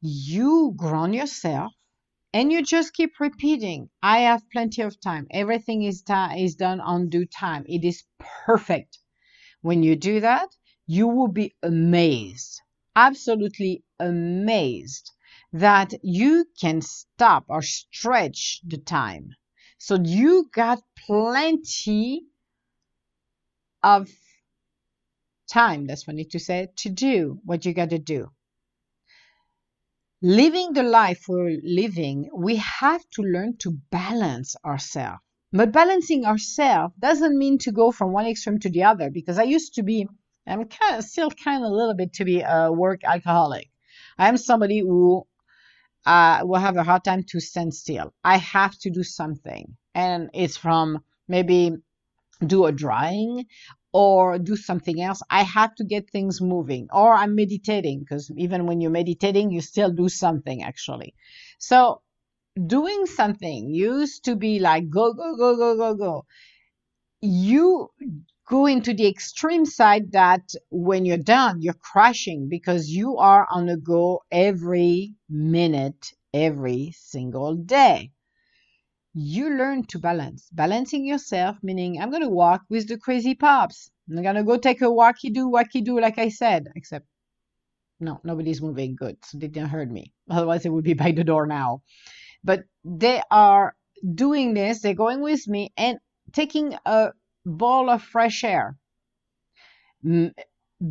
you 0.00 0.74
ground 0.76 1.14
yourself 1.14 1.72
and 2.34 2.52
you 2.52 2.62
just 2.62 2.92
keep 2.92 3.18
repeating 3.20 3.88
i 4.02 4.18
have 4.18 4.42
plenty 4.50 4.82
of 4.82 5.00
time. 5.00 5.26
Everything 5.30 5.84
is 5.84 6.02
ta- 6.02 6.34
is 6.36 6.54
done 6.56 6.80
on 6.80 7.08
due 7.08 7.24
time. 7.26 7.64
It 7.66 7.82
is 7.84 8.04
perfect. 8.44 8.98
When 9.62 9.82
you 9.82 9.96
do 9.96 10.20
that 10.20 10.48
you 10.86 11.08
will 11.08 11.28
be 11.28 11.54
amazed 11.62 12.60
absolutely 12.96 13.84
amazed 14.00 15.12
that 15.52 15.94
you 16.02 16.44
can 16.60 16.82
stop 16.82 17.44
or 17.48 17.62
stretch 17.62 18.60
the 18.66 18.78
time. 18.78 19.30
So 19.78 19.98
you 20.02 20.50
got 20.52 20.82
plenty 21.06 22.26
of 23.82 24.10
time 25.48 25.86
that's 25.86 26.06
what 26.06 26.14
I 26.14 26.16
need 26.16 26.30
to 26.32 26.38
say 26.40 26.68
to 26.76 26.90
do 26.90 27.40
what 27.44 27.64
you 27.64 27.74
got 27.74 27.90
to 27.90 27.98
do 27.98 28.30
living 30.24 30.72
the 30.72 30.82
life 30.82 31.26
we're 31.28 31.60
living, 31.62 32.30
we 32.34 32.56
have 32.56 33.02
to 33.10 33.20
learn 33.20 33.54
to 33.58 33.76
balance 33.90 34.56
ourselves. 34.64 35.20
But 35.52 35.70
balancing 35.70 36.24
ourselves 36.24 36.94
doesn't 36.98 37.38
mean 37.38 37.58
to 37.58 37.72
go 37.72 37.92
from 37.92 38.12
one 38.12 38.26
extreme 38.26 38.58
to 38.60 38.70
the 38.70 38.84
other 38.84 39.10
because 39.10 39.38
I 39.38 39.42
used 39.42 39.74
to 39.74 39.82
be, 39.82 40.08
I'm 40.46 40.64
kind 40.64 40.96
of 40.96 41.04
still 41.04 41.30
kind 41.30 41.62
of 41.62 41.70
a 41.70 41.74
little 41.74 41.94
bit 41.94 42.14
to 42.14 42.24
be 42.24 42.40
a 42.40 42.72
work 42.72 43.04
alcoholic. 43.04 43.68
I 44.16 44.30
am 44.30 44.38
somebody 44.38 44.80
who 44.80 45.26
uh, 46.06 46.40
will 46.42 46.58
have 46.58 46.78
a 46.78 46.84
hard 46.84 47.04
time 47.04 47.24
to 47.28 47.38
stand 47.38 47.74
still. 47.74 48.14
I 48.24 48.38
have 48.38 48.78
to 48.78 48.90
do 48.90 49.02
something. 49.02 49.76
And 49.94 50.30
it's 50.32 50.56
from 50.56 51.00
maybe 51.28 51.72
do 52.46 52.64
a 52.64 52.72
drawing 52.72 53.44
or 53.94 54.40
do 54.40 54.56
something 54.56 55.00
else. 55.00 55.22
I 55.30 55.44
have 55.44 55.74
to 55.76 55.84
get 55.84 56.10
things 56.10 56.40
moving, 56.40 56.88
or 56.92 57.14
I'm 57.14 57.36
meditating 57.36 58.00
because 58.00 58.30
even 58.36 58.66
when 58.66 58.80
you're 58.80 58.90
meditating, 58.90 59.52
you 59.52 59.60
still 59.60 59.90
do 59.92 60.08
something 60.08 60.62
actually. 60.64 61.14
So, 61.58 62.02
doing 62.66 63.06
something 63.06 63.70
used 63.70 64.24
to 64.24 64.36
be 64.36 64.58
like 64.58 64.90
go, 64.90 65.14
go, 65.14 65.36
go, 65.36 65.56
go, 65.56 65.76
go, 65.76 65.94
go. 65.94 66.26
You 67.22 67.90
go 68.48 68.66
into 68.66 68.94
the 68.94 69.06
extreme 69.06 69.64
side 69.64 70.12
that 70.12 70.42
when 70.70 71.04
you're 71.04 71.16
done, 71.38 71.62
you're 71.62 71.82
crashing 71.92 72.48
because 72.48 72.88
you 72.88 73.16
are 73.18 73.46
on 73.50 73.66
the 73.66 73.76
go 73.76 74.22
every 74.32 75.14
minute, 75.30 76.12
every 76.34 76.92
single 76.96 77.54
day 77.54 78.10
you 79.14 79.56
learn 79.56 79.84
to 79.84 79.98
balance. 79.98 80.48
Balancing 80.52 81.06
yourself, 81.06 81.56
meaning 81.62 82.00
I'm 82.00 82.10
going 82.10 82.22
to 82.22 82.28
walk 82.28 82.62
with 82.68 82.88
the 82.88 82.98
crazy 82.98 83.34
pops. 83.34 83.90
I'm 84.10 84.22
going 84.22 84.34
to 84.34 84.42
go 84.42 84.58
take 84.58 84.82
a 84.82 84.90
walkie 84.90 85.30
do, 85.30 85.48
walkie 85.48 85.80
do, 85.80 86.00
like 86.00 86.18
I 86.18 86.28
said, 86.28 86.66
except 86.74 87.06
no, 88.00 88.20
nobody's 88.24 88.60
moving 88.60 88.96
good. 88.96 89.16
So 89.24 89.38
they 89.38 89.46
didn't 89.46 89.70
hurt 89.70 89.90
me. 89.90 90.12
Otherwise, 90.28 90.66
it 90.66 90.72
would 90.72 90.84
be 90.84 90.94
by 90.94 91.12
the 91.12 91.24
door 91.24 91.46
now. 91.46 91.82
But 92.42 92.64
they 92.84 93.22
are 93.30 93.74
doing 94.14 94.52
this, 94.52 94.80
they're 94.80 94.94
going 94.94 95.22
with 95.22 95.46
me 95.46 95.72
and 95.76 95.98
taking 96.32 96.76
a 96.84 97.12
ball 97.46 97.88
of 97.88 98.02
fresh 98.02 98.44
air 98.44 98.76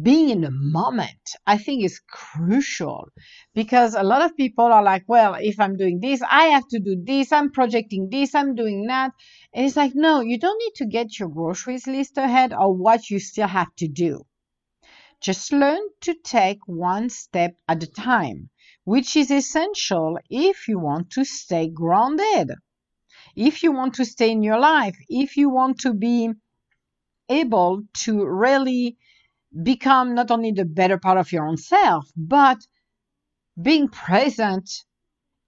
being 0.01 0.29
in 0.29 0.41
the 0.41 0.51
moment, 0.51 1.35
I 1.45 1.57
think 1.57 1.83
is 1.83 1.99
crucial 1.99 3.09
because 3.53 3.93
a 3.93 4.03
lot 4.03 4.21
of 4.23 4.35
people 4.35 4.65
are 4.65 4.81
like, 4.81 5.03
well, 5.07 5.35
if 5.35 5.59
I'm 5.59 5.77
doing 5.77 5.99
this, 5.99 6.21
I 6.27 6.45
have 6.45 6.67
to 6.69 6.79
do 6.79 7.01
this, 7.03 7.31
I'm 7.31 7.51
projecting 7.51 8.09
this, 8.09 8.33
I'm 8.33 8.55
doing 8.55 8.87
that. 8.87 9.11
And 9.53 9.65
it's 9.65 9.75
like, 9.75 9.93
no, 9.93 10.21
you 10.21 10.39
don't 10.39 10.57
need 10.57 10.75
to 10.77 10.85
get 10.85 11.19
your 11.19 11.29
groceries 11.29 11.85
list 11.85 12.17
ahead 12.17 12.53
or 12.53 12.73
what 12.73 13.09
you 13.09 13.19
still 13.19 13.47
have 13.47 13.75
to 13.77 13.87
do. 13.87 14.25
Just 15.21 15.53
learn 15.53 15.81
to 16.01 16.15
take 16.23 16.59
one 16.65 17.09
step 17.09 17.55
at 17.67 17.83
a 17.83 17.87
time, 17.87 18.49
which 18.85 19.15
is 19.15 19.31
essential 19.31 20.17
if 20.29 20.67
you 20.67 20.79
want 20.79 21.11
to 21.11 21.23
stay 21.23 21.69
grounded. 21.69 22.51
If 23.35 23.63
you 23.63 23.71
want 23.71 23.95
to 23.95 24.05
stay 24.05 24.31
in 24.31 24.43
your 24.43 24.59
life, 24.59 24.97
if 25.07 25.37
you 25.37 25.49
want 25.49 25.79
to 25.81 25.93
be 25.93 26.31
able 27.29 27.83
to 28.05 28.25
really 28.25 28.97
become 29.61 30.15
not 30.15 30.31
only 30.31 30.51
the 30.51 30.65
better 30.65 30.97
part 30.97 31.17
of 31.17 31.31
your 31.31 31.47
own 31.47 31.57
self, 31.57 32.09
but 32.15 32.57
being 33.61 33.87
present 33.87 34.69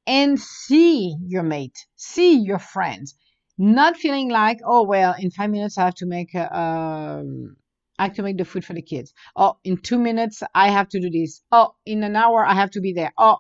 and 0.06 0.40
see 0.40 1.16
your 1.26 1.44
mate, 1.44 1.78
see 1.96 2.38
your 2.38 2.60
friends, 2.60 3.16
not 3.58 3.98
feeling 3.98 4.30
like, 4.30 4.60
oh 4.66 4.84
well, 4.84 5.16
in 5.18 5.32
five 5.32 5.50
minutes 5.50 5.78
I 5.78 5.86
have 5.86 5.96
to 5.96 6.06
make 6.06 6.34
a, 6.36 6.58
um, 6.58 7.56
I 7.98 8.04
have 8.04 8.16
to 8.16 8.24
make 8.24 8.38
the 8.38 8.46
food 8.46 8.66
for 8.66 8.74
the 8.74 8.82
kids. 8.82 9.14
Oh, 9.36 9.58
in 9.64 9.78
two 9.78 9.98
minutes 9.98 10.44
I 10.54 10.70
have 10.70 10.90
to 10.90 11.00
do 11.00 11.10
this. 11.10 11.42
Oh, 11.52 11.74
in 11.86 12.04
an 12.04 12.16
hour 12.16 12.46
I 12.46 12.54
have 12.54 12.72
to 12.72 12.82
be 12.82 12.94
there. 12.94 13.14
Oh, 13.18 13.38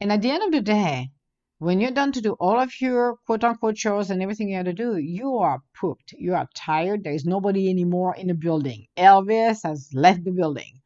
and 0.00 0.12
at 0.12 0.22
the 0.22 0.30
end 0.30 0.42
of 0.44 0.52
the 0.52 0.60
day, 0.60 1.10
when 1.58 1.80
you're 1.80 1.90
done 1.90 2.12
to 2.12 2.20
do 2.20 2.32
all 2.34 2.60
of 2.60 2.80
your 2.80 3.16
quote 3.24 3.42
unquote 3.42 3.76
chores 3.76 4.10
and 4.10 4.22
everything 4.22 4.50
you 4.50 4.56
had 4.56 4.66
to 4.66 4.74
do, 4.74 4.98
you 4.98 5.38
are 5.38 5.62
pooped. 5.74 6.12
You 6.12 6.34
are 6.34 6.48
tired. 6.54 7.02
There's 7.02 7.24
nobody 7.24 7.70
anymore 7.70 8.14
in 8.14 8.26
the 8.26 8.34
building. 8.34 8.86
Elvis 8.96 9.62
has 9.62 9.88
left 9.94 10.24
the 10.24 10.32
building. 10.32 10.82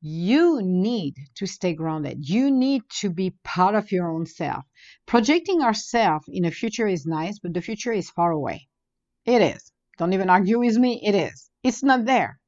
You 0.00 0.60
need 0.62 1.16
to 1.36 1.46
stay 1.46 1.72
grounded. 1.72 2.28
You 2.28 2.50
need 2.50 2.82
to 3.00 3.10
be 3.10 3.34
part 3.42 3.74
of 3.74 3.90
your 3.90 4.08
own 4.08 4.26
self. 4.26 4.64
Projecting 5.06 5.62
ourselves 5.62 6.26
in 6.28 6.44
the 6.44 6.50
future 6.50 6.86
is 6.86 7.06
nice, 7.06 7.38
but 7.38 7.54
the 7.54 7.62
future 7.62 7.92
is 7.92 8.10
far 8.10 8.30
away. 8.30 8.68
It 9.24 9.40
is. 9.40 9.72
Don't 9.98 10.12
even 10.12 10.30
argue 10.30 10.58
with 10.58 10.76
me. 10.76 11.00
It 11.02 11.14
is. 11.14 11.50
It's 11.62 11.82
not 11.82 12.04
there. 12.04 12.38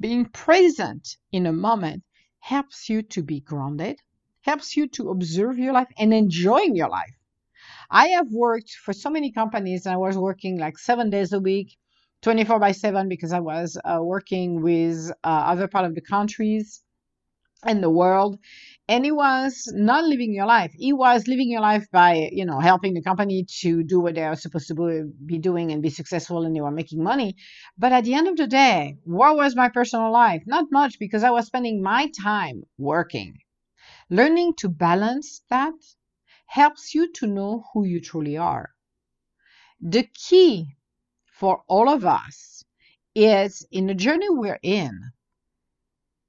Being 0.00 0.24
present 0.24 1.16
in 1.30 1.46
a 1.46 1.52
moment 1.52 2.02
helps 2.40 2.88
you 2.88 3.02
to 3.02 3.22
be 3.22 3.40
grounded, 3.40 4.00
helps 4.42 4.76
you 4.76 4.88
to 4.88 5.10
observe 5.10 5.58
your 5.58 5.72
life 5.72 5.88
and 5.98 6.12
enjoying 6.12 6.76
your 6.76 6.88
life. 6.88 7.14
I 7.90 8.08
have 8.08 8.32
worked 8.32 8.70
for 8.84 8.92
so 8.92 9.10
many 9.10 9.32
companies. 9.32 9.84
And 9.86 9.92
I 9.92 9.98
was 9.98 10.16
working 10.16 10.58
like 10.58 10.78
seven 10.78 11.10
days 11.10 11.32
a 11.32 11.40
week, 11.40 11.76
24 12.22 12.58
by 12.58 12.72
7, 12.72 13.08
because 13.08 13.32
I 13.32 13.40
was 13.40 13.78
uh, 13.84 13.98
working 14.02 14.62
with 14.62 15.10
uh, 15.22 15.42
other 15.52 15.68
part 15.68 15.84
of 15.84 15.94
the 15.94 16.00
countries 16.00 16.82
and 17.64 17.82
the 17.82 17.90
world. 17.90 18.38
And 18.88 19.06
it 19.06 19.12
was 19.12 19.70
not 19.74 20.04
living 20.04 20.32
your 20.32 20.46
life. 20.46 20.72
It 20.78 20.94
was 20.94 21.28
living 21.28 21.50
your 21.50 21.60
life 21.60 21.86
by, 21.92 22.30
you 22.32 22.44
know, 22.44 22.58
helping 22.60 22.94
the 22.94 23.02
company 23.02 23.46
to 23.60 23.82
do 23.84 24.00
what 24.00 24.14
they 24.14 24.24
are 24.24 24.36
supposed 24.36 24.68
to 24.68 25.12
be 25.26 25.38
doing 25.38 25.70
and 25.70 25.82
be 25.82 25.90
successful 25.90 26.44
and 26.44 26.56
they 26.56 26.60
were 26.60 26.70
making 26.70 27.02
money. 27.02 27.36
But 27.78 27.92
at 27.92 28.04
the 28.04 28.14
end 28.14 28.26
of 28.26 28.36
the 28.36 28.46
day, 28.46 28.96
what 29.04 29.36
was 29.36 29.54
my 29.54 29.68
personal 29.68 30.10
life? 30.10 30.42
Not 30.46 30.72
much 30.72 30.98
because 30.98 31.22
I 31.22 31.30
was 31.30 31.46
spending 31.46 31.82
my 31.82 32.10
time 32.22 32.62
working 32.78 33.36
Learning 34.12 34.52
to 34.52 34.68
balance 34.68 35.40
that 35.48 35.72
helps 36.44 36.94
you 36.94 37.10
to 37.12 37.26
know 37.26 37.64
who 37.72 37.86
you 37.86 37.98
truly 37.98 38.36
are. 38.36 38.68
The 39.80 40.02
key 40.02 40.76
for 41.24 41.62
all 41.66 41.88
of 41.88 42.04
us 42.04 42.62
is 43.14 43.66
in 43.70 43.86
the 43.86 43.94
journey 43.94 44.28
we're 44.28 44.58
in 44.62 45.00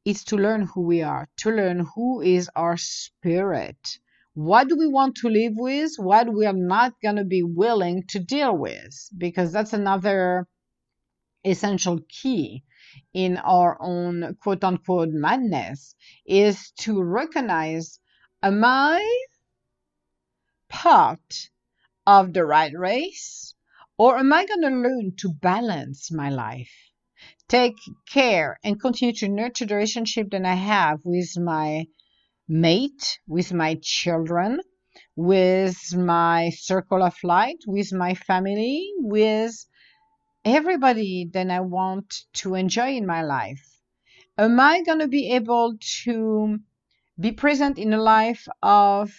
is 0.06 0.24
to 0.24 0.38
learn 0.38 0.62
who 0.62 0.84
we 0.84 1.02
are, 1.02 1.28
to 1.40 1.52
learn 1.52 1.86
who 1.94 2.22
is 2.22 2.50
our 2.56 2.78
spirit. 2.78 4.00
What 4.34 4.70
do 4.70 4.78
we 4.78 4.88
want 4.88 5.16
to 5.18 5.28
live 5.28 5.56
with? 5.58 5.92
What 5.98 6.34
we 6.34 6.46
are 6.46 6.54
not 6.54 6.94
going 7.02 7.18
to 7.18 7.26
be 7.26 7.44
willing 7.44 8.06
to 8.12 8.20
deal 8.20 8.58
with? 8.58 9.10
Because 9.18 9.52
that's 9.52 9.74
another 9.74 10.48
essential 11.44 12.00
key 12.08 12.64
in 13.14 13.38
our 13.38 13.78
own 13.80 14.36
quote 14.42 14.64
unquote 14.64 15.10
madness 15.10 15.96
is 16.26 16.72
to 16.78 17.02
recognize 17.02 18.00
am 18.42 18.64
I 18.64 19.02
part 20.70 21.50
of 22.06 22.34
the 22.34 22.46
right 22.46 22.74
race 22.78 23.56
or 23.98 24.18
am 24.18 24.34
I 24.34 24.46
going 24.46 24.62
to 24.62 24.70
learn 24.70 25.16
to 25.18 25.30
balance 25.34 26.12
my 26.12 26.30
life? 26.30 26.74
Take 27.48 27.76
care 28.10 28.58
and 28.64 28.82
continue 28.82 29.14
to 29.16 29.30
nurture 29.30 29.66
the 29.66 29.76
relationship 29.76 30.32
that 30.32 30.46
I 30.46 30.56
have 30.56 31.00
with 31.06 31.38
my 31.38 31.86
mate, 32.48 33.20
with 33.28 33.54
my 33.54 33.78
children, 33.82 34.60
with 35.16 35.78
my 35.96 36.50
circle 36.50 37.04
of 37.04 37.16
light, 37.24 37.60
with 37.68 37.94
my 37.94 38.16
family, 38.16 38.92
with 38.98 39.66
everybody 40.46 41.30
that 41.34 41.50
I 41.50 41.60
want 41.62 42.24
to 42.34 42.56
enjoy 42.56 42.96
in 42.96 43.06
my 43.06 43.24
life? 43.24 43.82
Am 44.38 44.60
I 44.60 44.84
going 44.84 45.00
to 45.00 45.08
be 45.08 45.32
able 45.34 45.78
to 46.04 46.60
be 47.20 47.32
present 47.32 47.78
in 47.78 47.94
a 47.94 48.02
life 48.02 48.48
of 48.62 49.14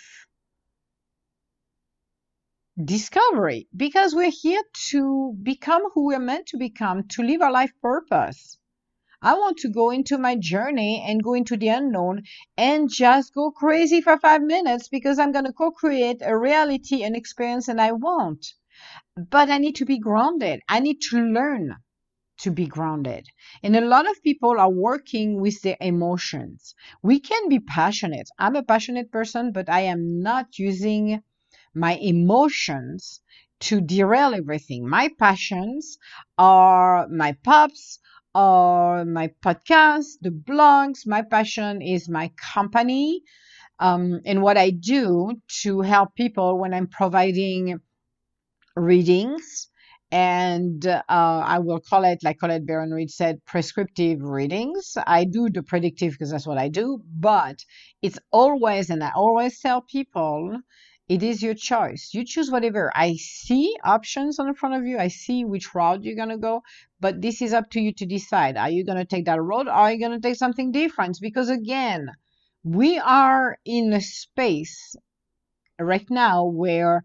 discovery 2.82 3.68
because 3.76 4.14
we're 4.14 4.30
here 4.30 4.62
to 4.90 5.32
become 5.42 5.82
who 5.92 6.06
we're 6.06 6.18
meant 6.18 6.48
to 6.48 6.56
become, 6.56 7.06
to 7.06 7.22
live 7.22 7.40
our 7.40 7.52
life 7.52 7.70
purpose. 7.80 8.58
I 9.22 9.34
want 9.34 9.58
to 9.58 9.68
go 9.68 9.90
into 9.90 10.18
my 10.18 10.34
journey 10.36 11.02
and 11.06 11.22
go 11.22 11.34
into 11.34 11.56
the 11.56 11.68
unknown 11.68 12.24
and 12.56 12.90
just 12.90 13.32
go 13.32 13.52
crazy 13.52 14.00
for 14.00 14.18
five 14.18 14.42
minutes 14.42 14.88
because 14.88 15.18
I'm 15.18 15.32
going 15.32 15.46
to 15.46 15.52
co 15.52 15.70
create 15.70 16.20
a 16.20 16.36
reality 16.36 17.04
and 17.04 17.14
experience 17.14 17.68
and 17.68 17.80
I 17.80 17.92
want. 17.92 18.44
But 19.16 19.50
I 19.50 19.58
need 19.58 19.76
to 19.76 19.84
be 19.84 19.98
grounded. 19.98 20.60
I 20.68 20.80
need 20.80 21.00
to 21.10 21.18
learn 21.18 21.76
to 22.38 22.50
be 22.50 22.66
grounded. 22.66 23.26
And 23.62 23.76
a 23.76 23.80
lot 23.80 24.10
of 24.10 24.22
people 24.22 24.58
are 24.58 24.70
working 24.70 25.40
with 25.40 25.62
their 25.62 25.76
emotions. 25.80 26.74
We 27.02 27.20
can 27.20 27.48
be 27.48 27.60
passionate. 27.60 28.28
I'm 28.38 28.56
a 28.56 28.62
passionate 28.62 29.12
person, 29.12 29.52
but 29.52 29.68
I 29.68 29.82
am 29.82 30.20
not 30.20 30.58
using 30.58 31.22
my 31.74 31.94
emotions 31.96 33.20
to 33.60 33.80
derail 33.80 34.34
everything. 34.34 34.88
My 34.88 35.10
passions 35.18 35.98
are 36.36 37.08
my 37.08 37.32
pups, 37.44 38.00
or 38.34 39.04
my 39.04 39.28
podcast, 39.44 40.18
the 40.20 40.30
blogs. 40.30 41.06
My 41.06 41.22
passion 41.22 41.80
is 41.80 42.08
my 42.08 42.32
company 42.54 43.22
um, 43.78 44.20
and 44.24 44.42
what 44.42 44.56
I 44.56 44.70
do 44.70 45.40
to 45.62 45.80
help 45.80 46.14
people 46.14 46.58
when 46.58 46.74
I'm 46.74 46.88
providing 46.88 47.80
readings 48.76 49.68
and 50.10 50.86
uh, 50.86 51.02
I 51.08 51.58
will 51.58 51.80
call 51.80 52.04
it, 52.04 52.22
like 52.22 52.38
Colette 52.38 52.66
Baron 52.66 52.92
Reid 52.92 53.10
said, 53.10 53.44
prescriptive 53.46 54.22
readings. 54.22 54.96
I 55.06 55.24
do 55.24 55.50
the 55.50 55.64
predictive 55.64 56.12
because 56.12 56.30
that's 56.30 56.46
what 56.46 56.56
I 56.58 56.68
do, 56.68 57.02
but 57.18 57.56
it's 58.00 58.18
always, 58.30 58.90
and 58.90 59.02
I 59.02 59.10
always 59.16 59.58
tell 59.58 59.80
people, 59.80 60.56
it 61.08 61.22
is 61.24 61.42
your 61.42 61.54
choice. 61.54 62.10
You 62.14 62.24
choose 62.24 62.48
whatever. 62.50 62.92
I 62.94 63.16
see 63.16 63.76
options 63.82 64.38
on 64.38 64.46
the 64.46 64.54
front 64.54 64.76
of 64.76 64.86
you. 64.86 64.98
I 64.98 65.08
see 65.08 65.44
which 65.44 65.74
route 65.74 66.04
you're 66.04 66.14
going 66.14 66.28
to 66.28 66.38
go, 66.38 66.62
but 67.00 67.20
this 67.20 67.42
is 67.42 67.52
up 67.52 67.68
to 67.70 67.80
you 67.80 67.92
to 67.94 68.06
decide. 68.06 68.56
Are 68.56 68.70
you 68.70 68.84
going 68.84 68.98
to 68.98 69.04
take 69.04 69.24
that 69.24 69.42
road 69.42 69.66
or 69.66 69.72
are 69.72 69.92
you 69.92 69.98
going 69.98 70.12
to 70.12 70.20
take 70.20 70.36
something 70.36 70.70
different? 70.70 71.18
Because 71.20 71.48
again, 71.48 72.08
we 72.62 73.00
are 73.00 73.58
in 73.64 73.92
a 73.92 74.00
space 74.00 74.94
right 75.80 76.08
now 76.08 76.44
where 76.44 77.02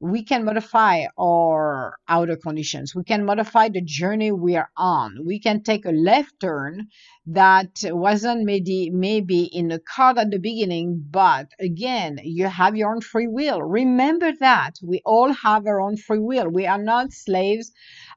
we 0.00 0.22
can 0.22 0.44
modify 0.44 1.04
our 1.18 1.96
outer 2.06 2.36
conditions. 2.36 2.94
We 2.94 3.02
can 3.04 3.24
modify 3.24 3.70
the 3.70 3.80
journey 3.80 4.30
we 4.30 4.54
are 4.56 4.70
on. 4.76 5.24
We 5.24 5.40
can 5.40 5.62
take 5.62 5.86
a 5.86 5.90
left 5.90 6.38
turn 6.38 6.88
that 7.26 7.70
wasn't 7.84 8.44
maybe 8.44 8.90
maybe 8.90 9.44
in 9.44 9.68
the 9.68 9.80
card 9.80 10.18
at 10.18 10.30
the 10.30 10.38
beginning, 10.38 11.02
but 11.10 11.46
again, 11.58 12.18
you 12.22 12.46
have 12.46 12.76
your 12.76 12.92
own 12.92 13.00
free 13.00 13.26
will. 13.26 13.62
Remember 13.62 14.32
that 14.40 14.74
we 14.82 15.00
all 15.06 15.32
have 15.32 15.66
our 15.66 15.80
own 15.80 15.96
free 15.96 16.18
will. 16.18 16.48
We 16.50 16.66
are 16.66 16.82
not 16.82 17.12
slaves 17.12 17.72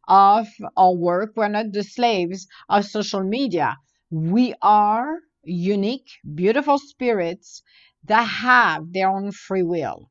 of 0.07 0.47
our 0.75 0.93
work. 0.93 1.31
We're 1.35 1.47
not 1.47 1.71
the 1.71 1.83
slaves 1.83 2.47
of 2.67 2.85
social 2.85 3.23
media. 3.23 3.77
We 4.11 4.53
are 4.61 5.19
unique, 5.43 6.09
beautiful 6.35 6.77
spirits 6.77 7.61
that 8.03 8.23
have 8.23 8.91
their 8.91 9.09
own 9.09 9.31
free 9.31 9.63
will. 9.63 10.09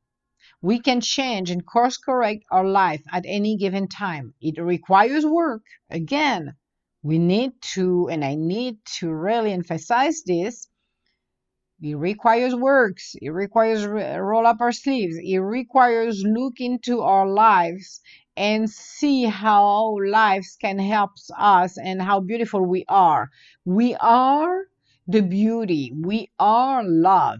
We 0.61 0.79
can 0.79 0.99
change 0.99 1.51
and 1.51 1.65
course 1.65 1.97
correct 1.97 2.43
our 2.51 2.65
life 2.65 3.01
at 3.11 3.23
any 3.25 3.55
given 3.55 3.87
time. 3.87 4.33
It 4.41 4.61
requires 4.61 5.25
work. 5.25 5.63
Again, 5.89 6.55
we 7.01 7.17
need 7.17 7.53
to, 7.75 8.09
and 8.09 8.25
I 8.25 8.35
need 8.35 8.77
to 8.99 9.09
really 9.13 9.53
emphasize 9.53 10.21
this. 10.25 10.67
It 11.81 11.95
requires 11.95 12.53
works. 12.53 13.15
It 13.21 13.29
requires 13.29 13.85
roll 13.85 14.45
up 14.45 14.59
our 14.59 14.73
sleeves. 14.73 15.15
It 15.23 15.37
requires 15.37 16.21
look 16.25 16.59
into 16.59 16.99
our 17.01 17.25
lives 17.25 18.01
and 18.35 18.69
see 18.69 19.23
how 19.23 19.95
lives 20.05 20.57
can 20.59 20.77
help 20.77 21.11
us 21.37 21.77
and 21.77 22.01
how 22.01 22.19
beautiful 22.19 22.65
we 22.65 22.83
are. 22.89 23.29
We 23.63 23.95
are 23.95 24.65
the 25.07 25.21
beauty. 25.21 25.93
We 25.95 26.31
are 26.37 26.83
love. 26.83 27.39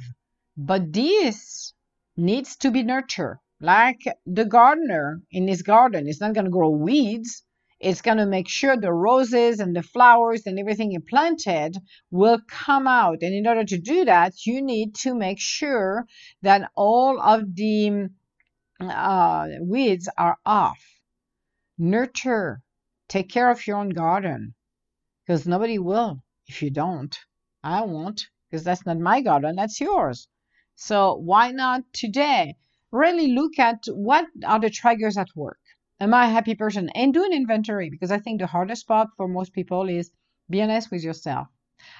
But 0.55 0.93
this 0.93 1.73
needs 2.19 2.55
to 2.57 2.71
be 2.71 2.83
nurtured. 2.83 3.37
Like 3.61 4.01
the 4.25 4.45
gardener 4.45 5.21
in 5.31 5.47
his 5.47 5.61
garden 5.61 6.07
is 6.07 6.21
not 6.21 6.33
going 6.33 6.45
to 6.45 6.51
grow 6.51 6.69
weeds. 6.69 7.43
It's 7.79 8.01
going 8.01 8.17
to 8.17 8.25
make 8.25 8.49
sure 8.49 8.75
the 8.75 8.91
roses 8.91 9.59
and 9.59 9.75
the 9.75 9.83
flowers 9.83 10.45
and 10.45 10.59
everything 10.59 10.91
you 10.91 10.99
planted 10.99 11.77
will 12.11 12.39
come 12.49 12.87
out. 12.87 13.19
And 13.21 13.33
in 13.33 13.47
order 13.47 13.63
to 13.63 13.77
do 13.77 14.05
that, 14.05 14.45
you 14.45 14.61
need 14.61 14.95
to 14.95 15.15
make 15.15 15.39
sure 15.39 16.05
that 16.41 16.69
all 16.75 17.21
of 17.21 17.55
the 17.55 18.09
uh, 18.81 19.47
weeds 19.61 20.09
are 20.17 20.37
off. 20.45 20.79
Nurture. 21.77 22.61
Take 23.07 23.29
care 23.29 23.49
of 23.49 23.65
your 23.65 23.77
own 23.77 23.89
garden 23.89 24.53
because 25.25 25.47
nobody 25.47 25.79
will 25.79 26.21
if 26.47 26.61
you 26.61 26.71
don't. 26.71 27.17
I 27.63 27.81
won't 27.81 28.27
because 28.49 28.63
that's 28.63 28.85
not 28.85 28.99
my 28.99 29.21
garden, 29.21 29.55
that's 29.55 29.79
yours. 29.79 30.27
So 30.81 31.15
why 31.15 31.51
not 31.51 31.83
today 31.91 32.55
really 32.89 33.27
look 33.33 33.59
at 33.59 33.83
what 33.87 34.25
are 34.45 34.59
the 34.59 34.69
triggers 34.69 35.17
at 35.17 35.35
work? 35.35 35.59
Am 35.99 36.13
I 36.13 36.27
a 36.27 36.29
happy 36.31 36.55
person? 36.55 36.89
And 36.95 37.13
do 37.13 37.23
an 37.23 37.33
inventory 37.33 37.89
because 37.89 38.11
I 38.11 38.17
think 38.17 38.39
the 38.39 38.47
hardest 38.47 38.87
part 38.87 39.09
for 39.17 39.27
most 39.27 39.51
people 39.53 39.89
is 39.89 40.09
be 40.49 40.61
honest 40.61 40.89
with 40.89 41.03
yourself. 41.03 41.49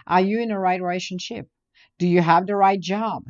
Are 0.07 0.21
you 0.21 0.39
in 0.39 0.49
the 0.49 0.57
right 0.57 0.81
relationship? 0.81 1.49
Do 1.97 2.07
you 2.07 2.21
have 2.21 2.47
the 2.47 2.55
right 2.55 2.79
job? 2.79 3.25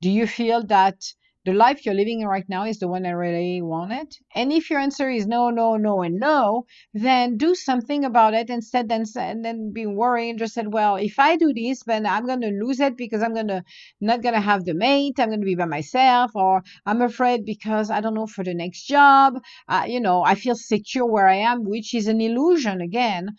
Do 0.00 0.10
you 0.10 0.26
feel 0.26 0.64
that 0.66 1.02
the 1.44 1.54
life 1.54 1.86
you're 1.86 1.94
living 1.94 2.24
right 2.26 2.44
now 2.48 2.64
is 2.64 2.78
the 2.78 2.88
one 2.88 3.06
I 3.06 3.10
really 3.10 3.62
wanted? 3.62 4.14
And 4.34 4.52
if 4.52 4.68
your 4.68 4.78
answer 4.78 5.08
is 5.08 5.26
no, 5.26 5.48
no, 5.48 5.76
no, 5.76 6.02
and 6.02 6.20
no, 6.20 6.66
then 6.92 7.38
do 7.38 7.54
something 7.54 8.04
about 8.04 8.34
it 8.34 8.50
instead 8.50 8.88
than 8.88 9.04
and 9.16 9.44
then 9.44 9.72
be 9.72 9.86
worrying. 9.86 10.36
just 10.36 10.52
said, 10.52 10.72
well, 10.72 10.96
if 10.96 11.18
I 11.18 11.36
do 11.36 11.52
this, 11.54 11.82
then 11.84 12.04
I'm 12.04 12.26
gonna 12.26 12.50
lose 12.50 12.78
it 12.80 12.96
because 12.96 13.22
I'm 13.22 13.34
gonna 13.34 13.64
not 14.00 14.22
gonna 14.22 14.40
have 14.40 14.64
the 14.64 14.74
mate, 14.74 15.18
I'm 15.18 15.30
gonna 15.30 15.44
be 15.44 15.54
by 15.54 15.64
myself, 15.64 16.32
or 16.34 16.62
I'm 16.84 17.00
afraid 17.00 17.46
because 17.46 17.90
I 17.90 18.00
don't 18.02 18.14
know 18.14 18.26
for 18.26 18.44
the 18.44 18.54
next 18.54 18.82
job. 18.86 19.42
Uh, 19.66 19.84
you 19.88 20.00
know, 20.00 20.22
I 20.22 20.34
feel 20.34 20.54
secure 20.54 21.06
where 21.06 21.28
I 21.28 21.36
am, 21.36 21.64
which 21.64 21.94
is 21.94 22.06
an 22.06 22.20
illusion 22.20 22.82
again. 22.82 23.30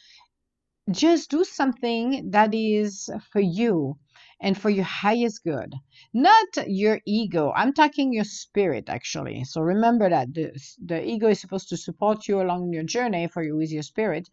Just 0.90 1.30
do 1.30 1.44
something 1.44 2.32
that 2.32 2.54
is 2.54 3.10
for 3.32 3.42
you 3.42 3.98
and 4.42 4.58
for 4.58 4.70
your 4.70 4.86
highest 4.86 5.44
good, 5.44 5.74
not 6.14 6.48
your 6.68 7.00
ego. 7.06 7.54
I'm 7.56 7.74
talking 7.74 8.12
your 8.12 8.24
spirit, 8.24 8.90
actually. 8.90 9.44
So 9.44 9.62
remember 9.62 10.10
that 10.10 10.34
the, 10.34 10.52
the 10.84 11.08
ego 11.08 11.28
is 11.28 11.40
supposed 11.40 11.70
to 11.70 11.78
support 11.78 12.28
you 12.28 12.42
along 12.42 12.74
your 12.74 12.84
journey 12.84 13.28
for 13.28 13.44
you 13.44 13.56
with 13.56 13.72
your 13.72 13.84
spirit, 13.84 14.28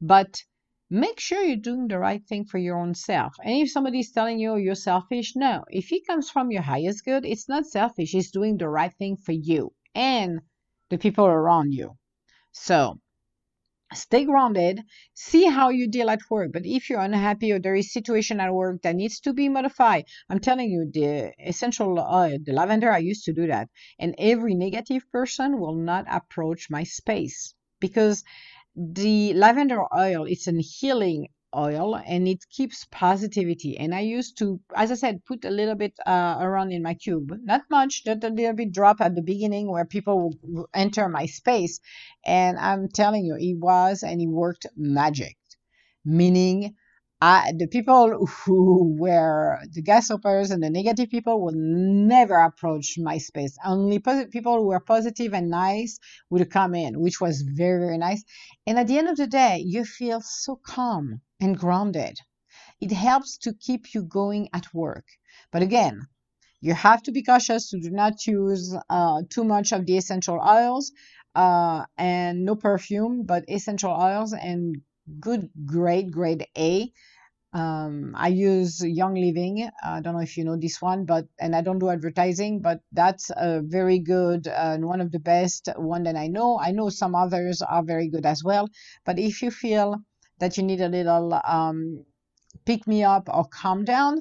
but 0.00 0.42
make 0.88 1.20
sure 1.20 1.42
you're 1.42 1.56
doing 1.56 1.88
the 1.88 1.98
right 1.98 2.24
thing 2.26 2.44
for 2.44 2.58
your 2.58 2.78
own 2.78 2.94
self. 2.94 3.34
And 3.44 3.54
if 3.54 3.70
somebody's 3.70 4.12
telling 4.12 4.38
you 4.38 4.56
you're 4.56 4.74
selfish, 4.74 5.36
no. 5.36 5.64
If 5.68 5.92
it 5.92 6.06
comes 6.06 6.30
from 6.30 6.50
your 6.50 6.62
highest 6.62 7.04
good, 7.04 7.24
it's 7.26 7.48
not 7.48 7.66
selfish. 7.66 8.14
It's 8.14 8.30
doing 8.30 8.56
the 8.56 8.68
right 8.68 8.92
thing 8.94 9.16
for 9.16 9.32
you 9.32 9.72
and 9.94 10.40
the 10.88 10.98
people 10.98 11.26
around 11.26 11.72
you. 11.72 11.96
So 12.52 12.98
stay 13.92 14.24
grounded 14.24 14.80
see 15.14 15.44
how 15.46 15.68
you 15.68 15.88
deal 15.88 16.10
at 16.10 16.20
work. 16.30 16.52
But 16.52 16.64
if 16.64 16.88
you're 16.88 17.00
unhappy 17.00 17.52
or 17.52 17.58
there 17.58 17.74
is 17.74 17.92
situation 17.92 18.40
at 18.40 18.52
work 18.52 18.82
that 18.82 18.96
needs 18.96 19.20
to 19.20 19.32
be 19.32 19.48
modified 19.48 20.04
i'm 20.28 20.40
telling 20.40 20.70
you 20.70 20.90
the 20.92 21.32
essential 21.38 21.98
oil 21.98 22.38
the 22.42 22.52
lavender 22.52 22.90
i 22.90 22.98
used 22.98 23.24
to 23.24 23.32
do 23.32 23.46
that. 23.46 23.68
And 23.98 24.14
every 24.18 24.54
negative 24.54 25.02
person 25.12 25.58
will 25.60 25.74
not 25.74 26.06
approach 26.08 26.70
my 26.70 26.84
space 26.84 27.54
because 27.80 28.24
the 28.76 29.34
lavender 29.34 29.82
oil 29.94 30.24
it's 30.24 30.46
a 30.46 30.52
healing 30.52 31.28
oil 31.56 31.96
and 31.96 32.28
it 32.28 32.48
keeps 32.50 32.86
positivity. 32.90 33.78
And 33.78 33.94
i 33.94 34.00
used 34.00 34.38
to 34.38 34.60
as 34.74 34.90
i 34.90 34.94
said 34.94 35.24
put 35.24 35.44
a 35.44 35.50
little 35.50 35.74
bit 35.74 35.94
uh, 36.06 36.36
around 36.40 36.72
in 36.72 36.82
my 36.82 36.94
cube. 36.94 37.32
Not 37.42 37.62
much 37.70 38.04
just 38.04 38.24
a 38.24 38.28
little 38.28 38.54
bit 38.54 38.72
drop 38.72 39.00
at 39.00 39.14
the 39.14 39.22
beginning 39.22 39.70
where 39.70 39.84
people 39.84 40.34
will 40.42 40.68
enter 40.74 41.08
my 41.08 41.26
space. 41.26 41.80
And 42.24 42.58
i'm 42.58 42.88
telling 42.88 43.24
you 43.24 43.36
it 43.36 43.58
was 43.58 44.02
and 44.02 44.20
it 44.20 44.28
worked 44.28 44.66
magic. 44.76 45.36
Meaning 46.04 46.74
the 47.20 47.68
people 47.70 48.26
who 48.26 48.96
were 48.98 49.58
the 49.72 49.82
gas 49.82 50.08
hoppers 50.08 50.50
and 50.50 50.62
the 50.62 50.70
negative 50.70 51.10
people 51.10 51.40
will 51.42 51.54
never 51.54 52.36
approach 52.36 52.96
my 52.98 53.18
space. 53.18 53.56
Only 53.64 53.98
posi- 53.98 54.30
people 54.30 54.56
who 54.56 54.68
were 54.68 54.80
positive 54.80 55.34
and 55.34 55.50
nice 55.50 55.98
would 56.30 56.50
come 56.50 56.74
in, 56.74 57.00
which 57.00 57.20
was 57.20 57.42
very, 57.42 57.80
very 57.80 57.98
nice. 57.98 58.24
And 58.66 58.78
at 58.78 58.86
the 58.86 58.96
end 58.98 59.08
of 59.08 59.16
the 59.16 59.26
day, 59.26 59.62
you 59.64 59.84
feel 59.84 60.22
so 60.22 60.56
calm 60.56 61.20
and 61.40 61.58
grounded. 61.58 62.18
It 62.80 62.92
helps 62.92 63.38
to 63.38 63.54
keep 63.54 63.94
you 63.94 64.02
going 64.04 64.48
at 64.52 64.72
work. 64.74 65.06
But 65.52 65.62
again, 65.62 66.08
you 66.60 66.74
have 66.74 67.02
to 67.04 67.12
be 67.12 67.22
cautious 67.22 67.70
to 67.70 67.80
do 67.80 67.90
not 67.90 68.26
use 68.26 68.74
uh, 68.90 69.22
too 69.30 69.44
much 69.44 69.72
of 69.72 69.86
the 69.86 69.96
essential 69.98 70.40
oils 70.40 70.92
uh, 71.34 71.84
and 71.98 72.44
no 72.44 72.56
perfume, 72.56 73.24
but 73.24 73.44
essential 73.48 73.92
oils 73.92 74.32
and 74.34 74.76
good 75.20 75.50
grade, 75.66 76.12
grade 76.12 76.46
A 76.58 76.92
Um, 77.52 78.14
I 78.16 78.28
use 78.28 78.80
Young 78.80 79.14
Living. 79.14 79.68
I 79.82 80.00
don't 80.00 80.14
know 80.14 80.20
if 80.20 80.36
you 80.36 80.44
know 80.44 80.56
this 80.56 80.80
one, 80.80 81.04
but 81.04 81.26
and 81.40 81.54
I 81.56 81.62
don't 81.62 81.80
do 81.80 81.88
advertising, 81.90 82.60
but 82.62 82.80
that's 82.92 83.30
a 83.36 83.60
very 83.62 83.98
good 83.98 84.46
uh, 84.46 84.74
and 84.74 84.86
one 84.86 85.00
of 85.00 85.10
the 85.10 85.18
best 85.20 85.68
one 85.76 86.04
that 86.04 86.16
I 86.16 86.28
know. 86.28 86.60
I 86.60 86.70
know 86.70 86.88
some 86.90 87.14
others 87.16 87.60
are 87.62 87.82
very 87.82 88.08
good 88.08 88.24
as 88.24 88.44
well. 88.44 88.68
But 89.04 89.18
if 89.18 89.42
you 89.42 89.50
feel 89.50 89.96
that 90.40 90.56
you 90.56 90.64
need 90.64 90.80
a 90.80 90.88
little 90.88 91.40
um, 91.44 92.04
pick 92.64 92.86
me 92.86 93.04
up 93.04 93.28
or 93.32 93.44
calm 93.44 93.84
down, 93.84 94.20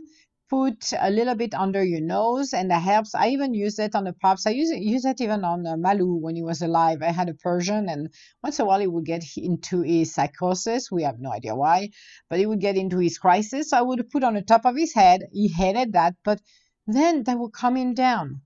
put 0.50 0.94
a 1.00 1.10
little 1.10 1.36
bit 1.36 1.54
under 1.54 1.84
your 1.84 2.02
nose 2.02 2.54
and 2.54 2.72
that 2.72 2.82
helps. 2.82 3.14
I 3.14 3.30
even 3.30 3.54
use 3.54 3.78
it 3.80 3.96
on 3.96 4.06
the 4.06 4.14
pups. 4.14 4.48
I 4.48 4.52
use 4.52 4.72
it, 4.72 4.82
use 4.82 5.06
it 5.06 5.22
even 5.22 5.44
on 5.44 5.66
uh, 5.66 5.78
Malu 5.78 6.16
when 6.16 6.36
he 6.36 6.44
was 6.44 6.62
alive. 6.62 7.02
I 7.02 7.12
had 7.12 7.30
a 7.30 7.34
Persian 7.34 7.88
and 7.90 8.10
once 8.44 8.60
in 8.60 8.64
a 8.64 8.68
while 8.68 8.80
he 8.80 8.88
would 8.88 9.06
get 9.06 9.24
into 9.38 9.82
his 9.82 10.14
psychosis. 10.14 10.92
We 10.92 11.04
have 11.04 11.20
no 11.20 11.32
idea 11.32 11.56
why, 11.56 11.90
but 12.30 12.40
he 12.40 12.46
would 12.46 12.62
get 12.62 12.78
into 12.78 12.98
his 12.98 13.18
crisis. 13.18 13.70
So 13.70 13.78
I 13.78 13.82
would 13.82 14.10
put 14.10 14.24
on 14.24 14.34
the 14.34 14.42
top 14.42 14.66
of 14.66 14.76
his 14.76 14.94
head. 14.94 15.24
He 15.32 15.48
hated 15.48 15.94
that, 15.94 16.16
but 16.24 16.42
then 16.88 17.24
that 17.24 17.38
would 17.38 17.54
calm 17.54 17.78
him 17.78 17.94
down. 17.94 18.42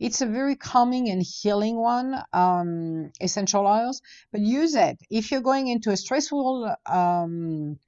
It's 0.00 0.22
a 0.22 0.26
very 0.26 0.56
calming 0.56 1.10
and 1.10 1.22
healing 1.22 1.76
one, 1.76 2.16
um, 2.32 3.12
essential 3.20 3.66
oils, 3.66 4.00
but 4.32 4.40
use 4.40 4.74
it. 4.74 4.98
If 5.10 5.30
you're 5.30 5.42
going 5.42 5.68
into 5.68 5.90
a 5.90 5.96
stressful 5.96 6.74
um, 6.86 7.78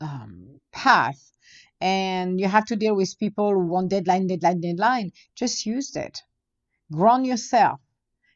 um, 0.00 0.60
path, 0.72 1.20
and 1.80 2.40
you 2.40 2.48
have 2.48 2.64
to 2.66 2.76
deal 2.76 2.94
with 2.96 3.18
people 3.18 3.50
who 3.52 3.66
want 3.66 3.90
deadline, 3.90 4.28
deadline, 4.28 4.60
deadline, 4.60 5.10
just 5.34 5.66
use 5.66 5.96
it. 5.96 6.20
Ground 6.92 7.26
yourself. 7.26 7.80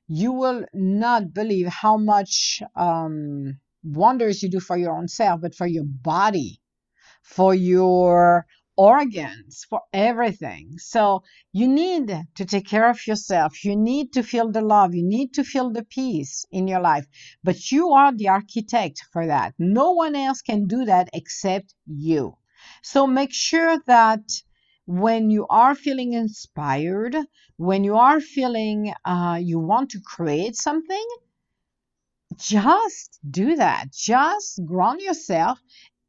You 0.08 0.32
will 0.32 0.64
not 0.74 1.32
believe 1.32 1.68
how 1.68 1.96
much 1.96 2.62
um, 2.74 3.60
wonders 3.84 4.42
you 4.42 4.50
do 4.50 4.60
for 4.60 4.76
your 4.76 4.92
own 4.96 5.08
self, 5.08 5.40
but 5.40 5.54
for 5.54 5.66
your 5.66 5.84
body, 5.84 6.60
for 7.22 7.54
your 7.54 8.46
organs, 8.78 9.66
for 9.68 9.82
everything. 9.92 10.78
So 10.78 11.24
you 11.52 11.66
need 11.66 12.06
to 12.36 12.44
take 12.44 12.66
care 12.68 12.88
of 12.88 13.04
yourself. 13.08 13.64
You 13.64 13.74
need 13.76 14.12
to 14.12 14.22
feel 14.22 14.52
the 14.52 14.62
love. 14.62 14.94
You 14.94 15.02
need 15.02 15.34
to 15.34 15.44
feel 15.44 15.70
the 15.70 15.82
peace 15.82 16.46
in 16.52 16.68
your 16.68 16.80
life. 16.80 17.06
But 17.42 17.72
you 17.72 17.90
are 17.90 18.12
the 18.14 18.28
architect 18.28 19.02
for 19.12 19.26
that. 19.26 19.54
No 19.58 19.90
one 19.90 20.14
else 20.14 20.42
can 20.42 20.66
do 20.66 20.84
that 20.84 21.10
except 21.12 21.74
you. 21.86 22.36
So 22.82 23.06
make 23.06 23.34
sure 23.34 23.78
that 23.86 24.22
when 24.86 25.28
you 25.28 25.46
are 25.50 25.74
feeling 25.74 26.12
inspired, 26.12 27.16
when 27.56 27.82
you 27.82 27.96
are 27.96 28.20
feeling 28.20 28.94
uh, 29.04 29.40
you 29.42 29.58
want 29.58 29.90
to 29.90 30.00
create 30.00 30.54
something, 30.54 31.06
just 32.38 33.18
do 33.28 33.56
that. 33.56 33.90
Just 33.92 34.64
ground 34.64 35.00
yourself 35.00 35.58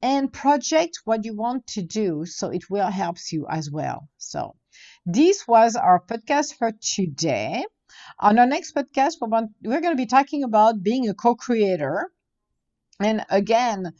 and 0.01 0.31
project 0.31 0.99
what 1.05 1.25
you 1.25 1.35
want 1.35 1.67
to 1.67 1.81
do 1.81 2.25
so 2.25 2.49
it 2.49 2.69
will 2.69 2.89
help 2.89 3.17
you 3.31 3.45
as 3.49 3.69
well. 3.69 4.07
So 4.17 4.55
this 5.05 5.47
was 5.47 5.75
our 5.75 5.99
podcast 5.99 6.55
for 6.55 6.71
today. 6.81 7.65
On 8.19 8.39
our 8.39 8.45
next 8.45 8.75
podcast, 8.75 9.15
we're 9.21 9.81
going 9.81 9.93
to 9.93 10.03
be 10.03 10.05
talking 10.05 10.43
about 10.43 10.83
being 10.83 11.09
a 11.09 11.13
co-creator. 11.13 12.11
And 12.99 13.25
again, 13.29 13.93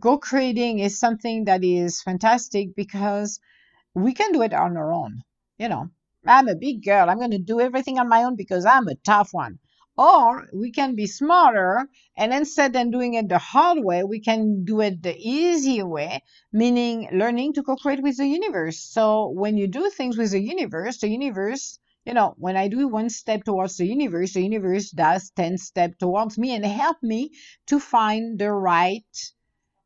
co-creating 0.00 0.78
is 0.80 0.98
something 0.98 1.44
that 1.44 1.64
is 1.64 2.02
fantastic 2.02 2.74
because 2.74 3.40
we 3.94 4.12
can 4.14 4.32
do 4.32 4.42
it 4.42 4.52
on 4.52 4.76
our 4.76 4.92
own. 4.92 5.22
You 5.58 5.68
know, 5.68 5.90
I'm 6.26 6.48
a 6.48 6.54
big 6.54 6.84
girl. 6.84 7.08
I'm 7.08 7.18
going 7.18 7.32
to 7.32 7.38
do 7.38 7.60
everything 7.60 7.98
on 7.98 8.08
my 8.08 8.24
own 8.24 8.36
because 8.36 8.64
I'm 8.66 8.88
a 8.88 8.94
tough 8.96 9.30
one. 9.32 9.58
Or 10.00 10.48
we 10.52 10.72
can 10.72 10.96
be 10.96 11.06
smarter 11.06 11.88
and 12.16 12.32
instead 12.32 12.72
than 12.72 12.90
doing 12.90 13.14
it 13.14 13.28
the 13.28 13.38
hard 13.38 13.84
way, 13.84 14.02
we 14.02 14.18
can 14.18 14.64
do 14.64 14.80
it 14.80 15.02
the 15.02 15.16
easier 15.16 15.86
way, 15.86 16.24
meaning 16.52 17.08
learning 17.12 17.52
to 17.52 17.62
co-create 17.62 18.02
with 18.02 18.16
the 18.16 18.26
universe. 18.26 18.80
So 18.80 19.28
when 19.28 19.56
you 19.56 19.68
do 19.68 19.90
things 19.90 20.16
with 20.16 20.32
the 20.32 20.40
universe, 20.40 20.98
the 20.98 21.08
universe 21.08 21.78
you 22.06 22.14
know, 22.14 22.34
when 22.38 22.56
I 22.56 22.68
do 22.68 22.88
one 22.88 23.10
step 23.10 23.44
towards 23.44 23.76
the 23.76 23.86
universe, 23.86 24.32
the 24.32 24.42
universe 24.42 24.90
does 24.90 25.30
10 25.36 25.58
steps 25.58 25.98
towards 25.98 26.38
me 26.38 26.54
and 26.54 26.64
help 26.64 26.96
me 27.02 27.32
to 27.66 27.78
find 27.78 28.38
the 28.38 28.50
right 28.50 29.04